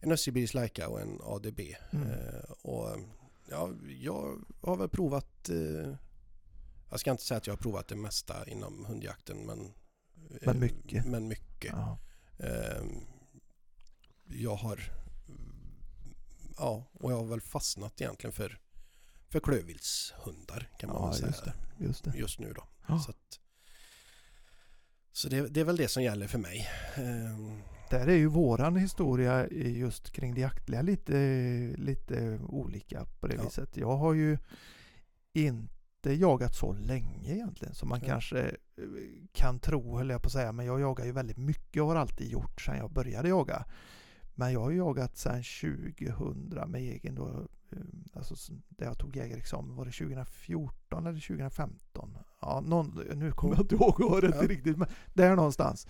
en 0.00 0.12
Össebils 0.12 0.54
Laika 0.54 0.88
och 0.88 1.00
en 1.00 1.20
ADB. 1.22 1.60
Mm. 1.92 2.10
Eh, 2.10 2.50
Och 2.62 2.98
ja, 3.50 3.70
jag 4.00 4.44
har 4.62 4.76
väl 4.76 4.88
provat 4.88 5.48
eh, 5.48 5.94
jag 6.90 7.00
ska 7.00 7.10
inte 7.10 7.22
säga 7.24 7.38
att 7.38 7.46
jag 7.46 7.54
har 7.54 7.58
provat 7.58 7.88
det 7.88 7.96
mesta 7.96 8.48
inom 8.48 8.84
hundjakten 8.84 9.46
men 9.46 9.60
eh, 10.30 10.36
Men 10.46 10.60
mycket. 10.60 11.06
Men 11.06 11.28
mycket. 11.28 11.72
ja. 11.72 11.98
Jag 14.24 14.54
har 14.54 14.92
ja, 16.56 16.84
och 16.92 17.12
jag 17.12 17.16
har 17.16 17.24
väl 17.26 17.40
fastnat 17.40 18.00
egentligen 18.00 18.32
för 18.32 18.60
för 19.32 19.40
klövviltshundar 19.40 20.68
kan 20.78 20.90
man 20.90 21.02
Ja, 21.02 21.12
säga 21.14 21.26
just 21.28 21.44
det. 21.44 21.52
Just 21.78 22.04
det. 22.04 22.12
just 22.16 22.38
nu 22.38 22.52
då. 22.52 22.64
Ja. 22.88 22.98
Så, 22.98 23.10
att, 23.10 23.40
så 25.12 25.28
det, 25.28 25.48
det 25.48 25.60
är 25.60 25.64
väl 25.64 25.76
det 25.76 25.88
som 25.88 26.02
gäller 26.02 26.26
för 26.26 26.38
mig. 26.38 26.68
Ehm, 26.96 27.62
Där 27.90 28.06
är 28.06 28.16
ju 28.16 28.26
våran 28.26 28.76
historia 28.76 29.48
just 29.50 30.10
kring 30.12 30.34
det 30.34 30.40
jaktliga 30.40 30.82
lite, 30.82 31.12
lite 31.78 32.38
olika 32.42 33.04
på 33.20 33.26
det 33.26 33.34
Ja. 33.34 33.42
viset. 33.44 33.76
Jag 33.76 33.96
har 33.96 34.14
ju 34.14 34.38
inte 35.32 36.12
jagat 36.12 36.54
så 36.54 36.72
länge 36.72 37.34
egentligen 37.34 37.74
som 37.74 37.88
man 37.88 38.00
Ja. 38.02 38.06
kanske 38.08 38.40
eh, 38.40 38.84
kan 39.32 39.58
tro, 39.60 39.96
höll 39.98 40.10
jag 40.10 40.22
på 40.22 40.26
att 40.26 40.32
säga. 40.32 40.52
Men 40.52 40.66
jag 40.66 40.80
jagar 40.80 41.04
ju 41.04 41.12
väldigt 41.12 41.36
mycket 41.38 41.82
och 41.82 41.88
har 41.88 41.96
alltid 41.96 42.28
gjort 42.30 42.60
sedan 42.60 42.76
jag 42.76 42.92
började 42.92 43.28
jaga. 43.28 43.64
Men 44.34 44.52
jag 44.52 44.60
har 44.60 44.70
jagat 44.70 45.16
sedan 45.16 45.42
2000 45.42 46.70
med 46.70 46.80
egen 46.80 47.14
då, 47.14 47.48
alltså 48.14 48.34
s- 48.34 48.50
där 48.68 48.86
jag 48.86 48.98
tog 48.98 49.16
jägarexamen, 49.16 49.76
var 49.76 49.84
det 49.84 49.90
2014 49.92 51.06
eller 51.06 51.20
2015? 51.20 52.18
Ja, 52.40 52.60
någon, 52.60 53.00
nu 53.14 53.32
kommer 53.32 53.54
jag 53.54 53.64
inte 53.64 53.74
ihåg 53.74 54.00
året 54.00 54.34
Ja. 54.40 54.46
riktigt, 54.48 54.76
men 54.78 54.88
där 55.14 55.36
någonstans. 55.36 55.86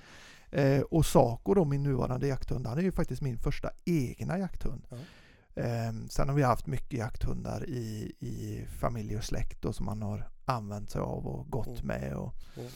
Eh, 0.51 0.81
och 0.81 1.07
Saco 1.07 1.55
då, 1.55 1.65
min 1.65 1.83
nuvarande 1.83 2.27
jakthund, 2.27 2.67
han 2.67 2.79
är 2.79 2.83
ju 2.83 2.93
faktiskt 2.93 3.23
min 3.23 3.39
första 3.39 3.71
egna 3.85 4.39
jakthund. 4.39 4.87
Ja. 4.89 4.97
Eh, 5.63 5.93
sen 6.11 6.29
har 6.29 6.37
vi 6.37 6.43
haft 6.43 6.67
mycket 6.67 6.99
jakthundar 6.99 7.69
i, 7.69 8.13
i 8.19 8.67
familj 8.81 9.17
och 9.17 9.25
släkt 9.25 9.63
då, 9.63 9.73
som 9.73 9.87
man 9.87 10.03
har 10.03 10.29
använt 10.45 10.91
sig 10.91 11.01
av 11.01 11.27
och 11.27 11.51
gått 11.51 11.67
Mm. 11.67 11.87
med 11.87 12.15
och, 12.17 12.35
Mm. 12.57 12.71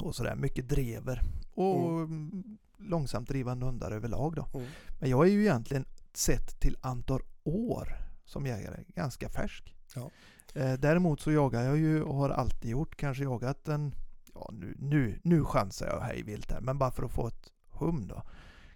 och 0.00 0.14
sådär. 0.14 0.34
Mycket 0.34 0.68
drever 0.68 1.20
och 1.54 1.98
mm. 2.00 2.58
långsamt 2.78 3.28
drivande 3.28 3.66
hundar 3.66 3.90
överlag 3.90 4.34
då. 4.36 4.46
Mm. 4.58 4.68
Men 5.00 5.10
jag 5.10 5.26
är 5.26 5.30
ju 5.30 5.40
egentligen 5.40 5.84
sett 6.12 6.60
till 6.60 6.76
antal 6.80 7.20
år 7.44 7.96
som 8.30 8.46
jägare 8.46 8.84
ganska 8.88 9.28
färsk. 9.28 9.76
Ja. 9.94 10.10
Eh, 10.54 10.72
däremot 10.72 11.20
så 11.20 11.32
jagar 11.32 11.62
jag 11.62 11.76
ju 11.76 12.02
och 12.02 12.14
har 12.14 12.30
alltid 12.30 12.70
gjort, 12.70 12.96
kanske 12.96 13.24
jagat 13.24 13.68
en, 13.68 13.94
ja 14.34 14.50
nu, 14.52 14.74
nu, 14.78 15.20
nu 15.22 15.44
chansar 15.44 15.86
jag 15.86 16.00
hej 16.00 16.22
vilt 16.22 16.52
här, 16.52 16.60
men 16.60 16.78
bara 16.78 16.90
för 16.90 17.02
att 17.02 17.12
få 17.12 17.26
ett 17.26 17.52
hum 17.70 18.08
då. 18.08 18.22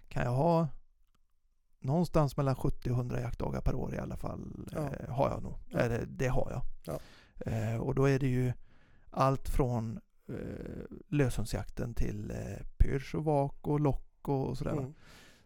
Kan 0.09 0.23
jag 0.23 0.31
ha 0.31 0.67
någonstans 1.79 2.37
mellan 2.37 2.55
70 2.55 2.89
och 2.89 2.95
100 2.95 3.21
jaktdagar 3.21 3.61
per 3.61 3.75
år 3.75 3.95
i 3.95 3.97
alla 3.97 4.17
fall. 4.17 4.69
Ja. 4.71 4.89
Eh, 4.89 5.09
har 5.09 5.29
jag 5.29 5.43
nog. 5.43 5.55
Ja. 5.69 5.79
Eller, 5.79 6.05
det 6.05 6.27
har 6.27 6.51
jag. 6.51 6.61
Ja. 6.85 6.99
Eh, 7.51 7.77
och 7.77 7.95
då 7.95 8.09
är 8.09 8.19
det 8.19 8.27
ju 8.27 8.53
allt 9.09 9.49
från 9.49 9.99
eh, 10.29 10.97
löshundsjakten 11.07 11.93
till 11.93 12.31
eh, 12.31 12.65
pyrsch 12.77 13.15
och 13.15 13.23
vak 13.23 13.67
och 13.67 13.79
lock 13.79 14.27
och, 14.27 14.47
och 14.49 14.57
sådär. 14.57 14.71
Mm. 14.71 14.93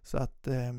Så 0.02 0.18
att 0.18 0.48
eh, 0.48 0.74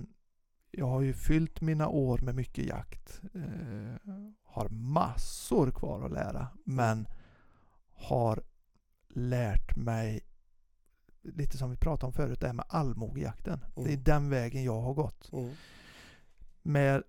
jag 0.71 0.87
har 0.87 1.01
ju 1.01 1.13
fyllt 1.13 1.61
mina 1.61 1.89
år 1.89 2.19
med 2.19 2.35
mycket 2.35 2.65
jakt. 2.67 3.21
Eh, 3.35 4.13
har 4.45 4.69
massor 4.69 5.71
kvar 5.71 6.05
att 6.05 6.13
lära. 6.13 6.49
Men 6.65 7.07
har 7.95 8.43
lärt 9.09 9.77
mig 9.77 10.21
lite 11.23 11.59
som 11.59 11.71
vi 11.71 11.77
pratade 11.77 12.07
om 12.07 12.13
förut, 12.13 12.41
det 12.41 12.47
här 12.47 12.55
med 12.55 12.65
allmogejakten. 12.69 13.61
Det 13.75 13.81
är 13.83 13.87
Mm. 13.89 14.03
den 14.03 14.31
vägen 14.31 14.65
jag 14.65 14.81
har 14.81 14.95
gått. 14.95 15.33
Mm. 15.33 15.51
Med 16.63 17.03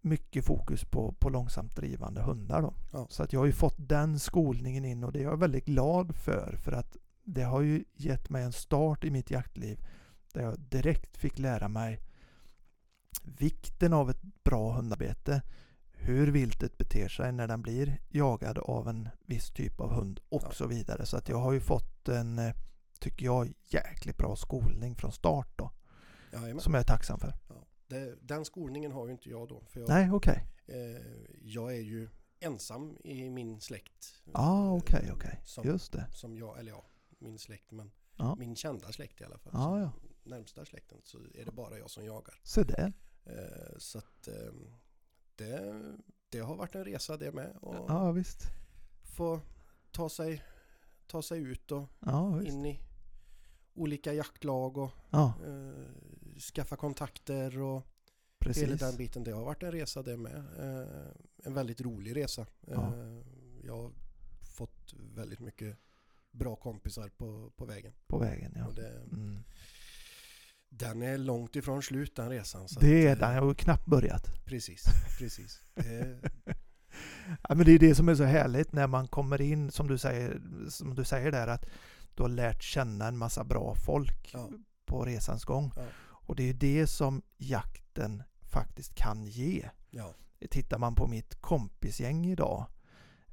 mycket 0.00 0.44
fokus 0.44 0.84
på, 0.84 1.12
på 1.12 1.28
långsamt 1.28 1.76
drivande 1.76 2.20
hundar 2.22 2.62
då. 2.62 2.74
Ja. 2.92 3.06
Så 3.10 3.22
att 3.22 3.32
jag 3.32 3.40
har 3.40 3.46
ju 3.46 3.52
fått 3.52 3.76
den 3.78 4.18
skolningen 4.18 4.84
in 4.84 5.04
och 5.04 5.12
det 5.12 5.18
är 5.18 5.22
jag 5.24 5.36
väldigt 5.40 5.64
glad 5.66 6.16
för. 6.16 6.56
För 6.56 6.72
att 6.72 6.96
det 7.24 7.42
har 7.42 7.60
ju 7.60 7.84
gett 7.94 8.30
mig 8.30 8.44
en 8.44 8.52
start 8.52 9.04
i 9.04 9.10
mitt 9.10 9.30
jaktliv 9.30 9.86
där 10.32 10.42
jag 10.42 10.58
direkt 10.60 11.16
fick 11.16 11.38
lära 11.38 11.68
mig 11.68 12.00
vikten 13.22 13.92
av 13.92 14.10
ett 14.10 14.22
bra 14.44 14.72
hundarbete, 14.72 15.42
hur 15.92 16.26
viltet 16.32 16.78
beter 16.78 17.08
sig 17.08 17.32
när 17.32 17.48
den 17.48 17.62
blir 17.62 18.00
jagad 18.08 18.58
av 18.58 18.88
en 18.88 19.08
viss 19.26 19.50
typ 19.50 19.80
av 19.80 19.90
hund 19.92 20.20
och 20.28 20.42
Ja. 20.44 20.50
så 20.50 20.66
vidare. 20.66 21.06
Så 21.06 21.16
att 21.16 21.28
jag 21.28 21.38
har 21.38 21.52
ju 21.52 21.60
fått 21.60 22.08
en, 22.08 22.38
eh, 22.38 22.54
tycker 23.00 23.24
jag, 23.24 23.52
jäkligt 23.64 24.16
bra 24.16 24.36
skolning 24.36 24.94
från 24.94 25.12
start 25.12 25.48
då. 25.56 25.70
Jajamän. 26.32 26.60
Som 26.60 26.74
jag 26.74 26.80
är 26.80 26.84
tacksam 26.84 27.20
för. 27.20 27.34
Ja. 27.48 27.54
Det, 27.86 28.16
den 28.22 28.44
skolningen 28.44 28.92
har 28.92 29.06
ju 29.06 29.12
inte 29.12 29.30
jag 29.30 29.48
då. 29.48 29.62
För 29.68 29.80
jag, 29.80 29.88
Nej, 29.88 30.10
okej. 30.12 30.44
eh, 30.66 31.02
jag 31.42 31.72
är 31.76 31.80
ju 31.80 32.08
ensam 32.40 32.96
i 33.04 33.30
min 33.30 33.60
släkt. 33.60 34.14
Ja, 34.24 34.30
ah, 34.34 34.70
okej, 34.72 35.04
Eh, 35.08 35.14
okej. 35.14 35.40
Som, 35.44 35.64
Just 35.66 35.92
det. 35.92 36.06
som 36.12 36.36
jag, 36.36 36.58
eller 36.58 36.70
ja, 36.72 36.84
min 37.18 37.38
släkt, 37.38 37.70
men 37.70 37.90
Ja. 38.16 38.34
min 38.34 38.56
kända 38.56 38.92
släkt 38.92 39.20
i 39.20 39.24
alla 39.24 39.38
fall. 39.38 39.52
Som 39.52 39.80
ja. 39.80 39.92
Närmsta 40.28 40.64
släkten 40.64 40.98
så 41.04 41.18
är 41.34 41.44
det 41.44 41.52
bara 41.52 41.78
jag 41.78 41.90
som 41.90 42.04
jagar. 42.04 42.40
Se 42.42 42.62
där. 42.62 42.92
Eh, 43.24 43.78
så 43.78 43.98
att 43.98 44.28
eh, 44.28 44.52
det, 45.36 45.82
det 46.28 46.38
har 46.38 46.56
varit 46.56 46.74
en 46.74 46.84
resa 46.84 47.16
det 47.16 47.32
med. 47.32 47.56
Och 47.60 47.74
Ja, 47.74 48.12
visst. 48.12 48.42
få 49.02 49.40
ta 49.90 50.08
sig, 50.08 50.42
ta 51.06 51.22
sig 51.22 51.40
ut 51.42 51.72
och 51.72 51.88
Ja, 52.00 52.42
in 52.42 52.66
i 52.66 52.80
olika 53.74 54.12
jaktlag 54.12 54.78
och 54.78 54.90
Ja, 55.10 55.34
eh, 55.46 56.38
skaffa 56.54 56.76
kontakter 56.76 57.58
och 57.60 57.82
hela 58.40 58.54
precis. 58.54 58.80
den 58.80 58.96
biten. 58.96 59.24
Det 59.24 59.30
har 59.32 59.44
varit 59.44 59.62
en 59.62 59.72
resa 59.72 60.02
det 60.02 60.16
med. 60.16 60.44
En 61.44 61.54
väldigt 61.54 61.80
rolig 61.80 62.16
resa. 62.16 62.46
Ja. 62.66 62.92
Jag 63.64 63.76
har 63.82 63.92
fått 64.56 64.94
väldigt 65.14 65.40
mycket 65.40 65.76
bra 66.30 66.56
kompisar 66.56 67.08
på, 67.08 67.50
på 67.56 67.64
vägen. 67.64 67.92
På 68.06 68.18
vägen, 68.18 68.52
ja. 68.56 68.66
Och 68.66 68.74
det, 68.74 68.88
Mm. 69.12 69.44
Den 70.68 71.02
är 71.02 71.18
långt 71.18 71.56
ifrån 71.56 71.82
slut 71.82 72.16
den 72.16 72.30
resan. 72.30 72.68
Så 72.68 72.80
Det 72.80 73.06
är 73.06 73.16
den. 73.16 73.34
Jag 73.34 73.42
har 73.42 73.54
knappt 73.54 73.86
börjat. 73.86 74.44
Precis, 74.44 74.84
precis. 75.18 75.62
Det, 75.74 76.20
Ja, 77.48 77.54
men 77.54 77.66
det 77.66 77.72
är 77.72 77.78
det 77.78 77.94
som 77.94 78.08
är 78.08 78.14
så 78.14 78.24
härligt 78.24 78.72
när 78.72 78.86
man 78.86 79.08
kommer 79.08 79.40
in, 79.40 79.70
som 79.70 79.88
du 79.88 79.98
säger, 79.98 80.40
som 80.68 80.94
du 80.94 81.04
säger 81.04 81.32
där, 81.32 81.46
att 81.46 81.66
du 82.14 82.22
har 82.22 82.30
lärt 82.30 82.62
känna 82.62 83.08
en 83.08 83.18
massa 83.18 83.44
bra 83.44 83.74
folk 83.74 84.30
ja, 84.32 84.48
på 84.86 85.04
resans 85.04 85.44
gång. 85.44 85.72
Ja. 85.76 85.82
Och 86.00 86.36
det 86.36 86.42
är 86.42 86.46
ju 86.46 86.52
det 86.52 86.86
som 86.86 87.22
jakten 87.36 88.22
faktiskt 88.40 88.94
kan 88.94 89.24
ge. 89.24 89.70
ja, 89.90 90.14
Tittar 90.50 90.78
man 90.78 90.94
på 90.94 91.06
mitt 91.06 91.40
kompisgäng 91.40 92.26
idag 92.26 92.66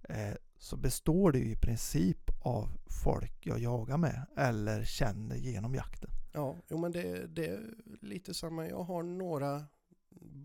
eh, 0.10 0.34
så 0.60 0.78
består 0.78 1.32
det 1.32 1.39
i 1.39 1.56
princip 1.56 2.32
av 2.41 2.69
folk 3.04 3.45
jag 3.45 3.60
jagar 3.60 3.98
med 3.98 4.26
eller 4.38 4.84
känner 4.86 5.36
genom 5.36 5.76
jakten. 5.76 6.10
Ja. 6.36 6.56
Jo 6.67 6.78
men 6.78 6.91
det, 6.91 7.28
det 7.28 7.45
är 7.48 7.74
lite 8.02 8.34
samma. 8.34 8.67
Jag 8.67 8.84
har 8.84 9.04
några 9.04 9.63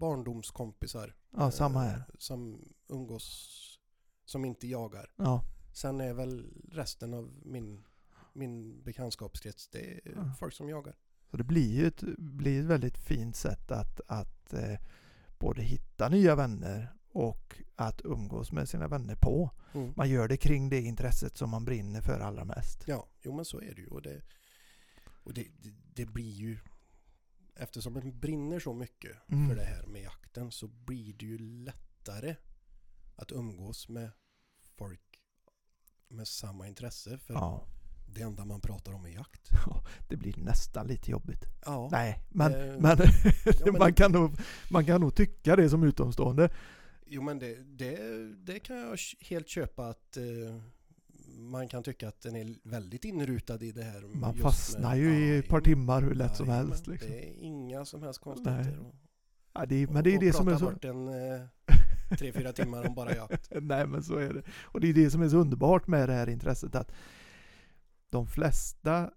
barndomskompisar. 0.01 1.15
Ja, 1.31 1.45
eh, 1.45 1.51
samma 1.51 1.81
här. 1.81 2.03
Som 2.19 2.69
umgås, 2.89 3.79
som 4.25 4.45
inte 4.45 4.67
jagar. 4.67 5.13
Ja, 5.17 5.45
Sen 5.73 6.01
är 6.01 6.15
väl 6.15 6.47
resten 6.73 7.15
av 7.15 7.31
min, 7.45 7.85
min 8.33 8.83
bekantskapskrets, 8.83 9.69
det 9.69 9.79
är 9.95 10.01
Ja. 10.17 10.35
folk 10.39 10.55
som 10.55 10.69
jagar. 10.69 10.95
så 11.31 11.37
det 11.37 11.45
blir 11.45 11.75
ju 11.75 11.87
ett, 11.87 12.03
blir 12.19 12.61
ett 12.61 12.67
väldigt 12.67 12.99
fint 12.99 13.37
sätt 13.37 13.71
att, 13.71 14.01
att 14.07 14.53
eh, 14.53 14.79
både 15.39 15.63
hitta 15.63 16.09
nya 16.09 16.35
vänner 16.37 16.93
och 17.13 17.63
att 17.77 18.01
umgås 18.05 18.53
med 18.53 18.69
sina 18.69 18.89
vänner 18.89 19.17
på. 19.17 19.51
Mm. 19.75 19.93
Man 19.97 20.09
gör 20.11 20.29
det 20.29 20.37
kring 20.37 20.69
det 20.69 20.81
intresset 20.81 21.37
som 21.37 21.51
man 21.51 21.65
brinner 21.65 22.01
för 22.01 22.21
allra 22.21 22.45
mest. 22.45 22.85
Ja, 22.87 23.07
jo 23.23 23.33
men 23.37 23.45
så 23.45 23.61
är 23.61 23.75
det 23.75 23.81
ju. 23.81 23.87
Och 23.89 24.03
det, 24.03 24.23
och 25.23 25.35
det, 25.35 25.47
det, 25.63 25.73
det 25.95 26.07
blir 26.07 26.31
ju, 26.33 26.59
eftersom 27.55 27.93
man 27.93 28.19
brinner 28.21 28.61
så 28.61 28.75
mycket 28.75 29.17
Mm. 29.33 29.49
för 29.49 29.57
det 29.57 29.65
här 29.65 29.87
med 29.87 30.03
jakten 30.03 30.51
så 30.51 30.69
blir 30.69 31.13
det 31.15 31.27
ju 31.27 31.39
lättare 31.39 32.37
att 33.17 33.33
umgås 33.33 33.89
med 33.89 34.11
folk 34.77 35.23
med 36.09 36.29
samma 36.29 36.69
intresse. 36.69 37.19
För 37.19 37.35
Ja, 37.35 37.67
det 38.15 38.23
enda 38.23 38.45
man 38.45 38.61
pratar 38.61 38.93
om 38.93 39.05
är 39.05 39.09
jakt. 39.11 39.51
det 40.09 40.17
blir 40.17 40.37
nästan 40.37 40.87
lite 40.87 41.11
jobbigt. 41.11 41.45
Ja, 41.65 41.89
Nej, 41.93 42.19
men, 42.31 42.55
Eh, 42.55 42.61
men, 42.81 42.99
men- 43.65 43.79
man, 43.79 43.95
kan 43.95 44.13
nog, 44.13 44.31
man 44.71 44.87
kan 44.87 45.01
nog 45.01 45.15
tycka 45.15 45.57
det 45.57 45.71
som 45.71 45.83
utomstående. 45.83 46.51
jo 47.07 47.23
men 47.23 47.39
det, 47.39 47.55
det, 47.63 47.97
det 48.37 48.61
kan 48.61 48.77
jag 48.77 48.99
helt 49.21 49.49
köpa 49.49 49.89
att 49.89 50.17
eh, 50.17 50.63
man 51.41 51.69
kan 51.69 51.83
tycka 51.83 52.09
att 52.09 52.21
den 52.21 52.37
är 52.37 52.55
väldigt 52.63 53.05
inrutad 53.05 53.63
i 53.63 53.73
det 53.73 53.83
här. 53.83 54.01
Man 54.21 54.35
fastnar 54.35 54.97
ju 54.97 55.19
i 55.19 55.39
ett 55.39 55.49
par 55.49 55.61
timmar 55.61 56.03
hur 56.03 56.15
lätt 56.15 56.37
som 56.37 56.49
helst. 56.49 56.87
Liksom. 56.87 57.11
Det 57.11 57.25
är 57.29 57.35
inga 57.43 57.85
som 57.85 58.03
helst 58.03 58.21
konstigheter. 58.21 58.79
Och- 58.79 58.95
Ja, 59.53 59.67
det 59.67 59.75
är, 59.83 59.87
men 59.87 60.05
det 60.05 60.11
är 60.11 60.17
och 60.17 60.23
det 60.25 60.33
som 60.33 60.49
är 60.49 60.57
så... 60.57 60.65
bort 60.65 60.85
en 60.85 61.09
eh, 61.09 61.41
tre, 62.19 62.33
fyra 62.33 62.53
timmar 62.53 62.87
om 62.89 62.95
bara 62.95 63.15
jakt. 63.17 63.49
Nej 63.63 63.87
men 63.87 64.03
så 64.03 64.17
är 64.17 64.33
det. 64.35 64.43
Och 64.63 64.81
det 64.81 64.89
är 64.89 64.95
det 64.95 65.11
som 65.11 65.23
är 65.23 65.29
så 65.29 65.37
underbart 65.37 65.87
med 65.87 66.09
det 66.09 66.13
här 66.15 66.29
intresset 66.29 66.75
att 66.75 66.93
de 68.11 68.27
flesta, 68.27 69.11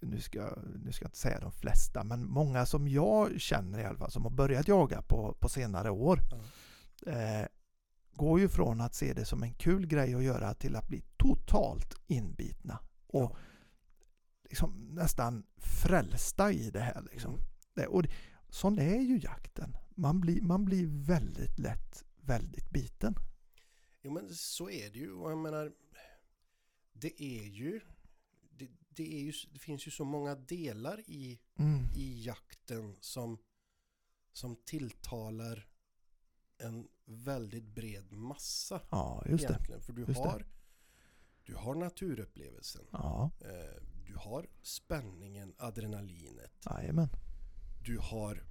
nu 0.00 0.20
ska, 0.20 0.58
nu 0.84 0.92
ska 0.92 1.04
jag 1.04 1.08
inte 1.08 1.18
säga 1.18 1.40
de 1.40 1.52
flesta, 1.52 2.04
men 2.04 2.28
många 2.28 2.66
som 2.66 2.88
jag 2.88 3.40
känner 3.40 3.78
i 3.78 3.84
alla 3.84 3.98
fall 3.98 4.10
som 4.10 4.22
har 4.22 4.30
börjat 4.30 4.68
jaga 4.68 5.02
på, 5.02 5.36
på 5.40 5.48
senare 5.48 5.90
år 5.90 6.20
eh, 7.06 7.46
går 8.16 8.40
ju 8.40 8.48
från 8.48 8.80
att 8.80 8.94
se 8.94 9.12
det 9.12 9.24
som 9.24 9.42
en 9.42 9.54
kul 9.54 9.86
grej 9.86 10.14
att 10.14 10.24
göra 10.24 10.54
till 10.54 10.76
att 10.76 10.88
bli 10.88 11.02
totalt 11.16 11.94
inbitna 12.06 12.78
och 13.06 13.22
Ja. 13.22 13.36
liksom 14.50 14.88
nästan 14.92 15.46
frälsta 15.56 16.52
i 16.52 16.70
det 16.70 16.80
här. 16.80 17.02
Liksom. 17.12 17.34
Mm. 17.34 17.44
Det, 17.74 17.86
och 17.86 18.04
sån 18.48 18.78
är 18.78 19.00
ju 19.00 19.18
jakten. 19.18 19.76
Man 19.94 20.20
blir, 20.20 20.42
man 20.42 20.64
blir 20.64 20.86
väldigt 21.06 21.58
lätt 21.58 22.04
väldigt 22.20 22.70
biten. 22.70 23.14
Jo 24.02 24.12
men 24.12 24.34
så 24.34 24.70
är 24.70 24.90
det 24.90 24.98
ju. 24.98 25.12
Och 25.12 25.30
jag 25.30 25.38
menar, 25.38 25.72
det 26.92 27.22
är 27.22 27.44
ju, 27.44 27.80
det, 28.50 28.68
det, 28.88 29.14
är 29.14 29.20
ju, 29.20 29.32
det 29.52 29.58
finns 29.58 29.86
ju 29.86 29.90
så 29.90 30.04
många 30.04 30.34
delar 30.34 31.00
i, 31.06 31.38
Mm. 31.58 31.84
i 31.96 32.24
jakten 32.24 32.96
som, 33.00 33.38
som 34.32 34.56
tilltalar 34.56 35.66
en 36.58 36.88
väldigt 37.04 37.64
bred 37.64 38.12
massa 38.12 38.82
Ja, 38.90 39.22
just 39.26 39.46
det. 39.48 39.52
egentligen. 39.52 39.80
För 39.80 39.92
du 39.92 40.00
Just 40.08 40.22
det. 40.22 40.28
har, 40.28 40.46
du 41.42 41.54
har 41.54 41.74
naturupplevelsen. 41.74 42.84
Ja, 42.92 43.30
Eh, 43.40 43.82
Du 44.06 44.14
har 44.16 44.46
spänningen, 44.62 45.54
adrenalinet. 45.58 46.52
jajamän. 46.70 47.08
Du 47.84 47.98
har 47.98 48.42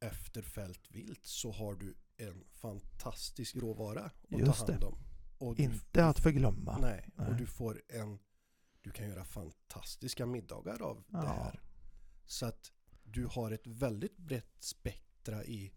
efter 0.00 0.42
fält 0.42 0.90
vilt 0.90 1.26
så 1.26 1.52
har 1.52 1.74
du 1.74 1.94
en 2.16 2.44
fantastisk 2.50 3.56
råvara 3.56 4.04
att 4.04 4.14
Just 4.28 4.58
ta 4.60 4.66
det. 4.66 4.72
hand 4.72 4.84
om. 4.84 4.98
Och 5.38 5.54
du, 5.56 5.62
Inte 5.62 6.04
att 6.06 6.18
förglömma. 6.20 6.78
nej, 6.78 7.08
Nej. 7.14 7.28
och 7.28 7.34
du 7.36 7.46
får 7.46 7.82
en... 7.88 8.18
Du 8.82 8.90
kan 8.90 9.08
göra 9.08 9.24
fantastiska 9.24 10.26
middagar 10.26 10.82
av 10.82 10.96
det 10.96 11.02
Ja. 11.12 11.20
här. 11.32 11.60
Så 12.26 12.46
att 12.46 12.72
du 13.02 13.26
har 13.26 13.50
ett 13.50 13.66
väldigt 13.66 14.16
brett 14.16 14.56
spektra 14.58 15.44
i 15.44 15.72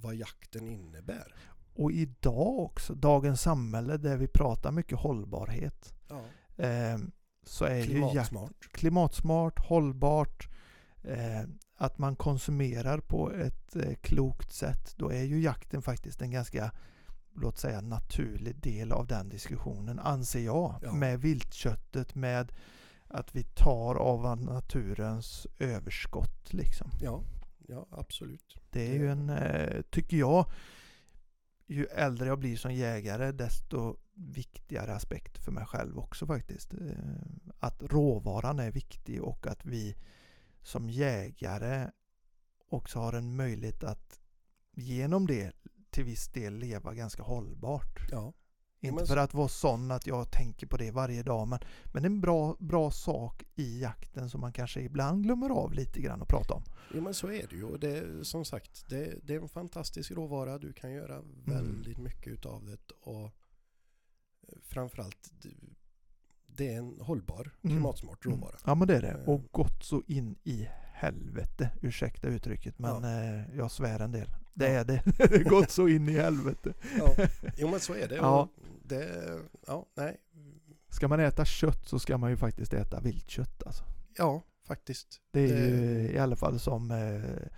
vad 0.00 0.14
jakten 0.14 0.68
innebär. 0.68 1.34
Och 1.74 1.92
idag 1.92 2.58
också, 2.58 2.94
dagens 2.94 3.42
samhälle 3.42 3.96
där 3.96 4.16
vi 4.16 4.28
pratar 4.28 4.72
mycket 4.72 4.98
hållbarhet. 4.98 5.94
Ja. 6.08 6.22
Eh, 6.64 6.98
så 7.42 7.64
är 7.64 7.74
ju 7.76 7.82
jakt 7.82 8.28
Klimatsmart. 8.28 8.72
klimatsmart, 8.72 9.58
hållbart, 9.58 10.48
eh, 11.02 11.42
att 11.76 11.98
man 11.98 12.16
konsumerar 12.16 12.98
på 13.00 13.32
ett 13.32 13.76
eh, 13.76 13.94
klokt 13.94 14.52
sätt. 14.52 14.94
Då 14.96 15.12
är 15.12 15.22
ju 15.22 15.40
jakten 15.40 15.82
faktiskt 15.82 16.22
en 16.22 16.30
ganska, 16.30 16.72
låt 17.34 17.58
säga 17.58 17.80
naturlig 17.80 18.56
del 18.56 18.92
av 18.92 19.06
den 19.06 19.28
diskussionen, 19.28 19.98
anser 19.98 20.40
jag. 20.40 20.74
Ja. 20.82 20.92
Med 20.92 21.20
viltköttet, 21.20 22.14
med 22.14 22.52
att 23.08 23.34
vi 23.34 23.42
tar 23.42 23.94
av 23.94 24.40
naturens 24.40 25.46
överskott 25.58 26.52
liksom. 26.52 26.90
Ja, 27.00 27.22
ja 27.68 27.86
absolut. 27.90 28.56
Det 28.70 28.88
är 28.90 28.94
ju 28.94 29.10
en, 29.10 29.30
eh, 29.30 29.82
tycker 29.90 30.16
jag, 30.16 30.50
ju 31.66 31.86
äldre 31.86 32.28
jag 32.28 32.38
blir 32.38 32.56
som 32.56 32.74
jägare 32.74 33.32
desto 33.32 33.96
viktigare 34.14 34.94
aspekt 34.94 35.44
för 35.44 35.52
mig 35.52 35.66
själv 35.66 35.98
också 35.98 36.26
faktiskt. 36.26 36.74
Eh, 36.74 36.80
Att 37.58 37.82
råvaran 37.82 38.58
är 38.58 38.70
viktig 38.70 39.22
och 39.22 39.46
att 39.46 39.64
vi 39.66 39.96
som 40.62 40.90
jägare 40.90 41.90
också 42.68 42.98
har 42.98 43.12
en 43.12 43.36
möjlighet 43.36 43.84
att 43.84 44.20
genom 44.72 45.26
det 45.26 45.52
till 45.90 46.04
viss 46.04 46.28
del 46.28 46.54
leva 46.54 46.94
ganska 46.94 47.22
hållbart. 47.22 48.08
Ja, 48.10 48.32
Inte 48.80 49.06
för 49.06 49.16
att 49.16 49.34
vara 49.34 49.48
sån 49.48 49.90
att 49.90 50.06
jag 50.06 50.30
tänker 50.30 50.66
på 50.66 50.76
det 50.76 50.90
varje 50.90 51.22
dag 51.22 51.48
men, 51.48 51.58
men 51.92 52.04
en 52.04 52.20
bra, 52.20 52.56
bra 52.60 52.90
sak 52.90 53.44
i 53.56 53.80
jakten 53.80 54.30
som 54.30 54.40
man 54.40 54.52
kanske 54.52 54.80
ibland 54.80 55.22
glömmer 55.22 55.50
av 55.50 55.72
lite 55.72 56.00
grann 56.00 56.22
att 56.22 56.28
prata 56.28 56.54
om. 56.54 56.62
ja 56.94 57.00
men 57.00 57.14
så 57.14 57.26
är 57.26 57.46
det 57.50 57.56
ju. 57.56 57.64
Och 57.64 57.80
det, 57.80 57.98
är- 57.98 58.22
som 58.22 58.44
sagt, 58.44 58.84
det, 58.88 59.14
det 59.22 59.34
är 59.34 59.40
en 59.40 59.48
fantastisk 59.48 60.10
råvara. 60.10 60.58
Du 60.58 60.72
kan 60.72 60.92
göra 60.92 61.14
Mm. 61.16 61.26
väldigt 61.44 61.98
mycket 61.98 62.32
utav 62.32 62.64
det. 62.64 62.92
Och 63.00 63.24
eh, 63.24 64.58
framförallt, 64.62 65.30
det, 65.42 65.48
det 66.46 66.74
är 66.74 66.78
en 66.78 67.00
hållbar, 67.00 67.50
Mm. 67.62 67.76
klimatsmart 67.76 68.24
Mm. 68.24 68.38
råvara. 68.40 68.56
Ja 68.66 68.74
men 68.74 68.88
det 68.88 68.96
är 68.96 69.02
det. 69.02 69.08
Eh. 69.22 69.28
Och 69.28 69.42
gått 69.52 69.84
så 69.84 70.02
in 70.06 70.36
i 70.44 70.68
helvete. 70.92 71.70
Ursäkta 71.82 72.28
uttrycket 72.28 72.78
men 72.78 73.04
eh, 73.04 73.56
jag 73.56 73.70
svär 73.70 74.00
en 74.00 74.12
del. 74.12 74.28
Det 74.58 74.68
är 74.68 74.84
det. 74.84 75.02
gått 75.50 75.70
så 75.70 75.88
in 75.88 76.08
i 76.08 76.12
helvete. 76.12 76.74
Ja, 76.98 77.14
jo 77.56 77.70
men 77.70 77.80
så 77.80 77.94
är 77.94 78.08
det. 78.08 78.14
Ja. 78.16 78.48
Det 78.84 79.24
ja, 79.66 79.86
nej. 79.96 80.16
Ska 80.88 81.08
man 81.08 81.20
äta 81.20 81.44
kött 81.44 81.88
så 81.88 81.98
ska 81.98 82.18
man 82.18 82.30
ju 82.30 82.36
faktiskt 82.36 82.72
äta 82.74 83.00
viltkött 83.00 83.62
alltså. 83.66 83.84
Ja, 84.16 84.42
faktiskt. 84.66 85.20
Det 85.30 85.40
är 85.40 85.48
Det- 85.48 85.66
ju 85.68 86.10
i 86.12 86.18
alla 86.18 86.36
fall 86.36 86.58
som, 86.60 86.90
eh, 86.90 87.48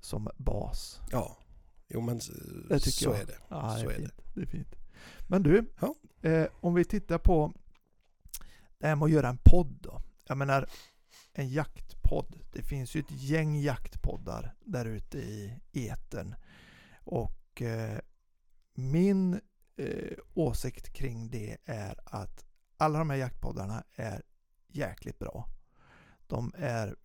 som 0.00 0.28
bas. 0.36 1.00
Ja, 1.10 1.36
jo 1.88 2.00
men 2.00 2.20
Det 2.68 2.78
tycker 2.78 2.90
så 2.90 3.10
jag. 3.10 3.20
är 3.20 3.26
det. 3.26 3.36
Ja, 3.48 3.74
det 3.76 3.82
så 3.82 3.90
är, 3.90 3.94
är 3.94 3.96
fint. 3.98 4.14
Det. 4.34 4.42
är 4.42 4.46
fint. 4.46 4.74
Men 5.28 5.42
du, 5.42 5.72
Ja. 5.80 5.94
eh, 6.30 6.46
om 6.60 6.74
vi 6.74 6.84
tittar 6.84 7.18
på 7.18 7.52
det 8.78 8.86
här 8.86 8.96
med 8.96 9.06
att 9.06 9.12
göra 9.12 9.28
en 9.28 9.38
podd 9.44 9.78
då. 9.80 10.02
Jag 10.26 10.38
menar, 10.38 10.68
en 11.32 11.48
jaktpodd. 11.48 12.38
Det 12.52 12.62
finns 12.62 12.94
ju 12.96 13.00
ett 13.00 13.10
gäng 13.10 13.60
jaktpoddar 13.60 14.54
där 14.64 14.84
ute 14.84 15.18
i 15.18 15.58
etern. 15.72 16.34
Och 17.04 17.62
eh, 17.62 17.98
min 18.74 19.40
eh, 19.76 20.18
åsikt 20.34 20.92
kring 20.92 21.30
det 21.30 21.56
är 21.64 21.96
att 22.04 22.44
alla 22.76 22.98
de 22.98 23.10
här 23.10 23.16
jaktpoddarna 23.16 23.84
är 23.94 24.22
jäkligt 24.68 25.18
bra. 25.18 25.48
De 26.26 26.52
är 26.58 26.96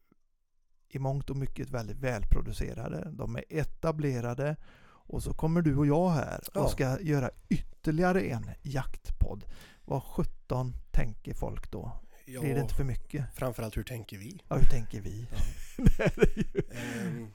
i 0.89 0.99
mångt 0.99 1.29
och 1.29 1.35
mycket 1.35 1.69
väldigt 1.69 1.97
välproducerade. 1.97 3.11
De 3.11 3.35
är 3.35 3.43
etablerade 3.49 4.55
och 4.83 5.23
så 5.23 5.33
kommer 5.33 5.61
du 5.61 5.75
och 5.77 5.87
jag 5.87 6.09
här 6.09 6.39
och 6.39 6.51
Ja. 6.63 6.67
ska 6.69 6.99
göra 7.01 7.29
ytterligare 7.49 8.21
en 8.21 8.51
jaktpodd. 8.61 9.45
Vad 9.85 10.03
17 10.03 10.73
tänker 10.91 11.33
folk 11.33 11.71
då? 11.71 11.91
Ja, 12.25 12.41
Blir 12.41 12.55
det 12.55 12.61
inte 12.61 12.75
för 12.75 12.83
mycket? 12.83 13.25
framförallt 13.35 13.77
hur 13.77 13.83
tänker 13.83 14.17
vi? 14.17 14.41
Ja, 14.49 14.55
hur 14.57 14.65
tänker 14.65 15.01
vi? 15.01 15.27
Ja. 15.31 15.37
det 15.77 16.15
det. 16.53 16.75
Ehm, 16.77 17.27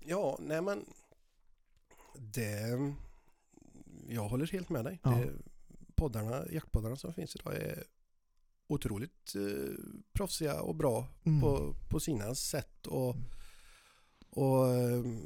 ja, 0.00 0.38
nej 0.40 0.62
men 0.62 0.84
det... 2.18 2.94
Jag 4.08 4.28
håller 4.28 4.46
helt 4.46 4.68
med 4.68 4.84
dig. 4.84 5.00
Ja. 5.02 5.10
Det, 5.10 5.32
poddarna, 5.94 6.44
jaktpoddarna 6.50 6.96
som 6.96 7.14
finns 7.14 7.36
idag 7.36 7.54
är 7.56 7.84
otroligt 8.66 9.34
eh, 9.34 9.74
proffsiga 10.12 10.60
och 10.60 10.74
bra 10.74 11.08
Mm. 11.24 11.40
på, 11.40 11.74
på 11.88 12.00
sina 12.00 12.34
sätt. 12.34 12.86
Och, 12.86 13.14
Mm. 13.14 13.24
och 14.30 14.74
ehm, 14.74 15.20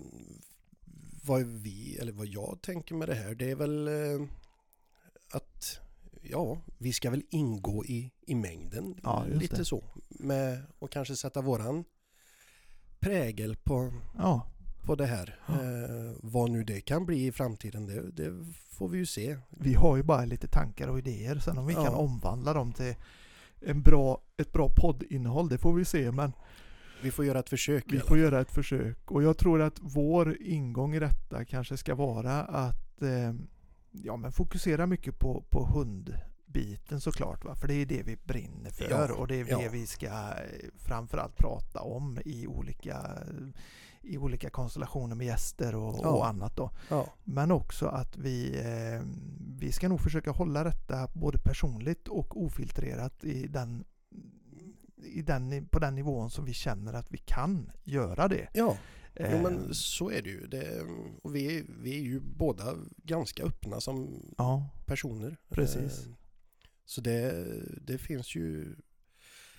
vad 1.24 1.42
vi, 1.42 1.96
eller 1.96 2.12
vad 2.12 2.26
jag 2.26 2.58
tänker 2.62 2.94
med 2.94 3.08
det 3.08 3.14
här, 3.14 3.34
det 3.34 3.50
är 3.50 3.54
väl 3.56 3.88
eh, 3.88 4.26
att 5.30 5.78
ja, 6.22 6.60
vi 6.78 6.92
ska 6.92 7.10
väl 7.10 7.22
ingå 7.30 7.84
i, 7.84 8.12
i 8.20 8.34
mängden. 8.34 9.00
Ja, 9.02 9.24
lite 9.24 9.56
det. 9.56 9.64
så. 9.64 9.84
Med, 10.08 10.62
och 10.78 10.90
kanske 10.90 11.16
sätta 11.16 11.40
våran 11.40 11.84
prägel 13.00 13.56
på, 13.56 13.92
Ja, 14.18 14.46
på 14.86 14.94
det 14.94 15.06
här. 15.06 15.38
Ja. 15.46 15.54
Eh, 15.54 16.12
vad 16.22 16.50
nu 16.50 16.64
det 16.64 16.80
kan 16.80 17.06
bli 17.06 17.26
i 17.26 17.32
framtiden, 17.32 17.86
det, 17.86 18.10
det 18.10 18.32
får 18.70 18.88
vi 18.88 18.98
ju 18.98 19.06
se. 19.06 19.36
vi 19.50 19.74
har 19.74 19.96
ju 19.96 20.02
bara 20.02 20.24
lite 20.24 20.48
tankar 20.48 20.88
och 20.88 20.98
idéer. 20.98 21.38
Sen 21.38 21.58
om 21.58 21.66
vi 21.66 21.74
Ja. 21.74 21.84
kan 21.84 21.94
omvandla 21.94 22.52
dem 22.52 22.72
till 22.72 22.94
en 23.60 23.82
bra, 23.82 24.20
ett 24.36 24.52
bra 24.52 24.68
poddinnehåll, 24.76 25.48
det 25.48 25.58
får 25.58 25.72
vi 25.74 25.84
se. 25.84 26.12
Men 26.12 26.32
Vi 27.02 27.10
får 27.10 27.24
göra 27.24 27.38
ett 27.38 27.48
försök. 27.48 27.84
vi 27.88 27.98
får 27.98 28.18
göra 28.18 28.40
ett 28.40 28.50
försök. 28.50 29.10
Och 29.10 29.22
jag 29.22 29.38
tror 29.38 29.62
att 29.62 29.78
vår 29.80 30.36
ingång 30.42 30.94
i 30.94 30.98
detta 30.98 31.44
kanske 31.44 31.76
ska 31.76 31.94
vara 31.94 32.42
att 32.42 33.02
eh, 33.02 33.32
ja, 33.90 34.16
men 34.16 34.32
fokusera 34.32 34.86
mycket 34.86 35.18
på, 35.18 35.44
på 35.50 35.64
hundbiten 35.66 37.00
såklart. 37.00 37.44
Va? 37.44 37.54
För 37.54 37.68
det 37.68 37.74
är 37.74 37.86
det 37.86 38.02
vi 38.02 38.16
brinner 38.16 38.70
för 38.70 38.90
Ja, 38.90 39.12
och 39.14 39.26
det 39.28 39.40
är 39.40 39.44
det 39.44 39.50
ja. 39.50 39.68
vi 39.72 39.86
ska 39.86 40.06
eh, 40.06 40.12
framförallt 40.78 41.36
prata 41.36 41.80
om 41.80 42.18
i 42.24 42.46
olika, 42.46 42.96
i 44.06 44.18
olika 44.18 44.50
konstellationer 44.50 45.16
med 45.16 45.26
gäster 45.26 45.74
och, 45.74 46.00
Ja. 46.02 46.08
och 46.08 46.26
annat. 46.26 46.56
Då. 46.56 46.70
Ja, 46.90 47.14
Men 47.24 47.50
också 47.50 47.86
att 47.86 48.16
vi, 48.16 48.58
eh, 48.60 49.02
vi 49.58 49.72
ska 49.72 49.88
nog 49.88 50.00
försöka 50.00 50.30
hålla 50.30 50.64
detta 50.64 51.08
både 51.14 51.38
personligt 51.38 52.08
och 52.08 52.42
ofiltrerat 52.44 53.24
i 53.24 53.46
den, 53.46 53.84
i 54.96 55.22
den, 55.22 55.66
på 55.68 55.78
den 55.78 55.94
nivån 55.94 56.30
som 56.30 56.44
vi 56.44 56.52
känner 56.52 56.92
att 56.92 57.10
vi 57.10 57.18
kan 57.18 57.70
göra 57.84 58.28
det. 58.28 58.48
ja. 58.52 58.76
Jo 59.18 59.26
Eh, 59.26 59.42
men 59.42 59.74
så 59.74 60.10
är 60.10 60.22
det 60.22 60.28
ju. 60.30 60.46
Det, 60.46 60.80
och 61.22 61.34
vi, 61.34 61.66
vi 61.82 61.96
är 61.98 62.02
ju 62.02 62.20
båda 62.20 62.74
ganska 62.96 63.42
öppna 63.44 63.80
som 63.80 64.22
Ja, 64.38 64.68
personer. 64.86 65.36
Precis. 65.48 66.06
Eh, 66.06 66.12
Så 66.84 67.00
det, 67.00 67.46
det 67.86 67.98
finns 67.98 68.34
ju 68.34 68.76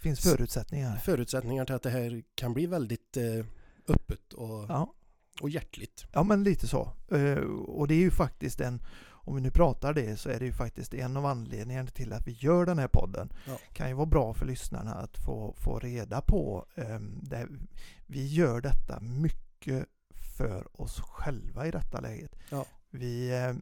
finns 0.01 0.19
förutsättningar. 0.19 0.95
förutsättningar 0.97 1.65
till 1.65 1.75
att 1.75 1.83
det 1.83 1.89
här 1.89 2.23
kan 2.36 2.53
bli 2.53 2.65
väldigt 2.65 3.17
eh, 3.17 3.45
öppet 3.88 4.34
och, 4.34 4.65
Ja, 4.69 4.93
och 5.41 5.50
hjärtligt. 5.50 6.06
ja 6.13 6.23
men 6.23 6.43
lite 6.43 6.67
så. 6.67 6.93
Eh, 7.12 7.38
Och 7.67 7.88
det 7.88 7.93
är 7.93 8.00
ju 8.00 8.12
faktiskt 8.12 8.62
en, 8.62 8.82
om 9.10 9.36
vi 9.36 9.41
nu 9.41 9.52
pratar 9.52 9.93
det, 9.93 10.17
så 10.17 10.30
är 10.30 10.39
det 10.39 10.45
ju 10.45 10.54
faktiskt 10.54 10.93
en 10.93 11.17
av 11.17 11.26
anledningarna 11.26 11.88
till 11.89 12.13
att 12.13 12.28
vi 12.28 12.32
gör 12.32 12.65
den 12.65 12.80
här 12.80 12.88
podden. 12.88 13.30
Ja. 13.47 13.58
kan 13.73 13.88
ju 13.89 13.93
vara 13.95 14.06
bra 14.06 14.34
för 14.34 14.45
lyssnarna 14.45 14.93
att 14.93 15.17
få, 15.26 15.54
få 15.58 15.80
reda 15.80 16.21
på. 16.21 16.65
Um, 16.76 17.19
det, 17.21 17.47
vi 18.08 18.28
gör 18.28 18.62
detta 18.62 19.00
mycket 19.00 19.86
för 20.38 20.82
oss 20.82 21.00
själva 21.02 21.67
i 21.67 21.71
detta 21.71 22.00
läget. 22.02 22.36
Ja. 22.50 22.65
Vi 22.89 23.30
eh, 23.38 23.54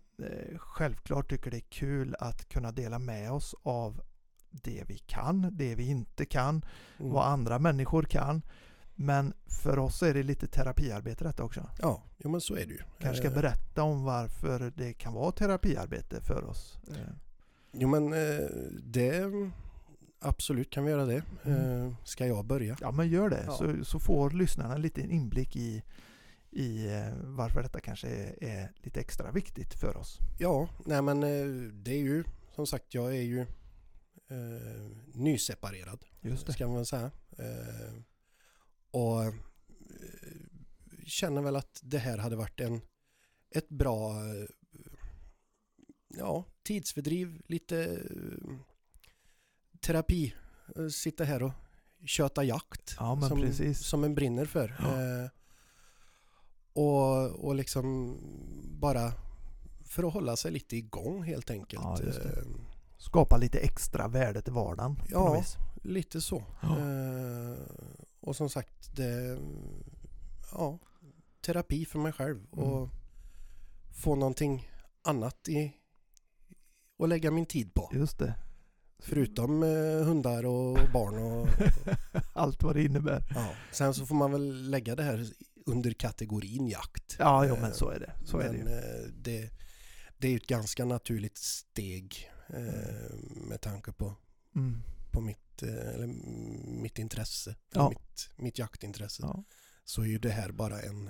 självklart 0.57 1.29
tycker 1.29 1.51
det 1.51 1.57
är 1.57 1.69
kul 1.69 2.15
att 2.19 2.49
kunna 2.49 2.71
dela 2.71 2.99
med 2.99 3.31
oss 3.31 3.55
av 3.63 4.01
det 4.49 4.83
vi 4.87 4.97
kan, 4.97 5.49
det 5.57 5.75
vi 5.75 5.87
inte 5.87 6.25
kan, 6.25 6.65
Mm. 6.99 7.11
vad 7.11 7.25
andra 7.27 7.59
människor 7.59 8.03
kan. 8.03 8.41
Men 8.95 9.33
för 9.47 9.79
oss 9.79 10.03
är 10.03 10.13
det 10.13 10.23
lite 10.23 10.47
terapiarbete 10.47 11.23
detta 11.23 11.43
också. 11.43 11.69
Ja, 11.81 12.03
jo, 12.17 12.29
men 12.29 12.41
så 12.41 12.55
är 12.55 12.65
det 12.65 12.73
ju. 12.73 12.79
Kanske 12.99 13.17
ska 13.17 13.27
Eh, 13.27 13.33
berätta 13.33 13.83
om 13.83 14.03
varför 14.03 14.73
det 14.75 14.93
kan 14.93 15.13
vara 15.13 15.31
terapiarbete 15.31 16.21
för 16.21 16.43
oss. 16.43 16.79
Eh, 16.89 17.13
Jo 17.77 17.87
men 17.89 18.13
eh, 18.13 18.49
det 18.83 19.23
absolut 20.19 20.69
kan 20.69 20.83
vi 20.85 20.91
göra 20.91 21.05
det. 21.05 21.23
Mm. 21.45 21.95
Ska 22.03 22.25
jag 22.27 22.45
börja? 22.45 22.77
Ja 22.81 22.91
men 22.91 23.07
gör 23.09 23.29
det 23.29 23.43
Ja. 23.47 23.51
så, 23.57 23.85
så 23.85 23.99
får 23.99 24.29
lyssnarna 24.31 24.77
lite 24.77 25.01
inblick 25.01 25.55
i, 25.55 25.83
i 26.51 26.87
varför 27.23 27.63
detta 27.63 27.79
kanske 27.79 28.07
är, 28.07 28.43
är 28.43 28.71
lite 28.83 28.99
extra 28.99 29.31
viktigt 29.31 29.73
för 29.73 29.97
oss. 29.97 30.19
Ja, 30.39 30.67
nej 30.85 31.01
men 31.01 31.19
det 31.83 31.91
är 31.91 31.99
ju 32.03 32.23
som 32.55 32.67
sagt 32.67 32.93
jag 32.93 33.07
är 33.17 33.21
ju 33.21 33.39
eh, 34.29 34.91
nyseparerad. 35.13 35.99
Just 36.21 36.45
det. 36.47 36.53
Ska 36.53 36.67
man 36.67 36.85
säga. 36.85 37.11
Eh, 37.37 37.93
och 38.95 39.23
eh, 39.23 39.33
känner 41.05 41.41
väl 41.41 41.55
att 41.55 41.79
det 41.83 41.97
här 41.97 42.17
hade 42.17 42.35
varit 42.35 42.59
en, 42.59 42.81
ett 43.49 43.69
bra 43.69 44.11
eh, 44.11 44.47
ja, 46.07 46.43
tidsfördriv, 46.63 47.41
lite 47.47 47.83
eh, 47.85 48.55
terapi. 49.79 50.35
Sitta 50.91 51.23
här 51.23 51.43
och 51.43 51.51
köta 52.05 52.43
jakt 52.43 52.95
Ja, 52.99 53.21
som, 53.29 53.41
precis. 53.41 53.79
som 53.79 54.03
en 54.03 54.15
brinner 54.15 54.45
för. 54.45 54.75
Ja. 54.79 55.01
Eh, 55.01 55.29
och, 56.73 57.45
och 57.45 57.55
liksom 57.55 58.17
bara 58.79 59.13
för 59.85 60.03
att 60.03 60.13
hålla 60.13 60.35
sig 60.35 60.51
lite 60.51 60.77
igång 60.77 61.23
helt 61.23 61.49
enkelt. 61.49 61.83
Ja, 61.83 61.97
Skapa 62.97 63.37
lite 63.37 63.59
extra 63.59 64.07
värde 64.07 64.41
till 64.41 64.53
vardagen. 64.53 64.99
Ja. 65.09 65.43
Lite 65.83 66.21
så. 66.21 66.37
Eh, 66.61 67.57
och 68.25 68.35
som 68.35 68.49
sagt, 68.49 68.95
det, 68.95 69.39
ja, 70.51 70.79
terapi 71.41 71.85
för 71.85 71.99
mig 71.99 72.11
själv 72.13 72.45
Mm. 72.53 72.65
och 72.69 72.89
få 74.03 74.15
någonting 74.15 74.69
annat 75.01 75.47
i 75.47 75.73
att 76.99 77.09
lägga 77.09 77.31
min 77.31 77.45
tid 77.45 77.73
på. 77.73 77.89
Just 77.93 78.19
det. 78.19 78.35
Förutom 78.99 79.63
eh, 79.63 80.05
hundar 80.05 80.45
och 80.45 80.77
barn 80.93 81.17
och 81.17 81.47
Allt 82.33 82.63
vad 82.63 82.75
det 82.75 82.83
innebär. 82.83 83.23
ja. 83.35 83.49
Sen 83.71 83.93
så 83.93 84.05
får 84.05 84.15
man 84.15 84.31
väl 84.31 84.69
lägga 84.69 84.95
det 84.95 85.03
här 85.03 85.27
under 85.65 85.91
kategorin 85.93 86.67
jakt. 86.67 87.15
Ja, 87.19 87.45
jo, 87.45 87.55
Eh, 87.55 87.61
men 87.61 87.73
så 87.73 87.89
är 87.89 87.99
det. 87.99 88.11
Så 88.25 88.37
är 88.39 88.53
det 88.53 88.57
Men 88.63 88.67
ju. 88.67 88.77
eh, 88.77 89.09
det, 89.17 89.49
det 90.17 90.27
är 90.27 90.31
ju 90.31 90.37
ett 90.37 90.47
ganska 90.47 90.85
naturligt 90.85 91.37
steg 91.37 92.31
eh, 92.47 93.15
med 93.49 93.61
tanke 93.61 93.91
på, 93.91 94.15
Mm. 94.55 94.81
På 95.15 95.21
mitt, 95.21 95.63
eh, 95.63 95.93
eller 95.93 96.07
mitt 96.81 96.99
intresse, 96.99 97.55
Ja. 97.73 97.89
mitt, 97.89 98.29
mitt 98.35 98.59
jaktintresse. 98.59 99.23
Ja. 99.23 99.43
Så 99.85 100.01
är 100.01 100.05
ju 100.05 100.17
det 100.17 100.29
här 100.29 100.51
bara 100.51 100.81
en, 100.81 101.09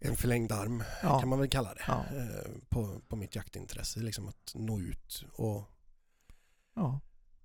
en 0.00 0.16
förlängd 0.16 0.52
arm 0.52 0.82
Ja. 1.02 1.20
kan 1.20 1.28
man 1.28 1.38
väl 1.38 1.48
kalla 1.48 1.74
det. 1.74 1.82
Eh, 2.18 2.50
På, 2.68 3.00
på 3.08 3.16
mitt 3.16 3.34
jaktintresse, 3.36 4.00
liksom 4.00 4.28
att 4.28 4.52
nå 4.54 4.80
ut 4.80 5.24
och 5.32 5.64
ja. 6.74 7.00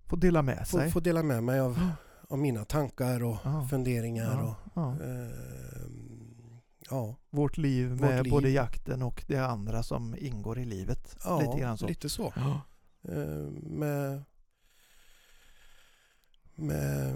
Få 0.10 0.16
dela 0.16 0.42
med 0.42 0.68
få, 0.68 0.78
sig. 0.78 0.92
få 0.92 1.00
dela 1.00 1.24
med 1.24 1.44
mig 1.44 1.60
av, 1.60 1.90
av 2.30 2.38
mina 2.40 2.66
tankar 2.66 3.24
och 3.24 3.38
funderingar. 3.70 4.56
Och, 4.74 4.82
eh, 5.02 5.88
ja, 6.90 7.16
Vårt 7.30 7.58
liv 7.58 7.90
Vårt 7.90 8.00
med 8.00 8.24
liv. 8.24 8.32
både 8.32 8.50
jakten 8.50 9.02
och 9.02 9.24
det 9.28 9.38
andra 9.38 9.84
som 9.84 10.16
ingår 10.18 10.60
i 10.60 10.66
livet. 10.66 11.18
ja, 11.24 11.40
Lite 11.42 11.60
grann 11.60 11.78
så. 11.78 11.88
lite 11.88 12.10
så. 12.10 12.34
Ja. 12.36 12.62
Eh, 13.12 13.50
med, 13.62 14.24
med, 16.56 17.16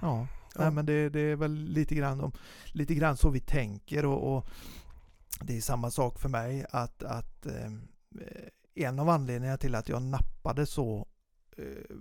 Ja. 0.00 0.26
Ja. 0.54 0.60
Nej, 0.60 0.70
men 0.70 0.86
det, 0.86 1.08
det 1.08 1.20
är 1.20 1.36
väl 1.36 1.54
lite 1.54 1.94
grann, 1.94 2.20
om, 2.20 2.32
lite 2.72 2.94
grann 2.94 3.16
så 3.16 3.30
vi 3.30 3.40
tänker 3.40 4.04
och, 4.04 4.36
och 4.36 4.46
det 5.40 5.56
är 5.56 5.60
samma 5.60 5.90
sak 5.90 6.18
för 6.18 6.28
mig 6.28 6.66
att, 6.70 7.02
att 7.02 7.46
eh, 7.46 7.72
en 8.74 8.98
av 8.98 9.08
anledningarna 9.08 9.58
till 9.58 9.74
att 9.74 9.88
jag 9.88 10.02
nappade 10.02 10.66
så 10.66 11.06
eh, 11.56 11.96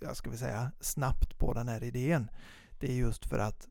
jag 0.00 0.16
ska 0.16 0.30
vi 0.30 0.36
säga 0.36 0.72
snabbt 0.80 1.38
på 1.38 1.52
den 1.52 1.68
här 1.68 1.84
idén 1.84 2.30
det 2.78 2.92
är 2.92 2.96
just 2.96 3.26
för 3.26 3.38
att 3.38 3.68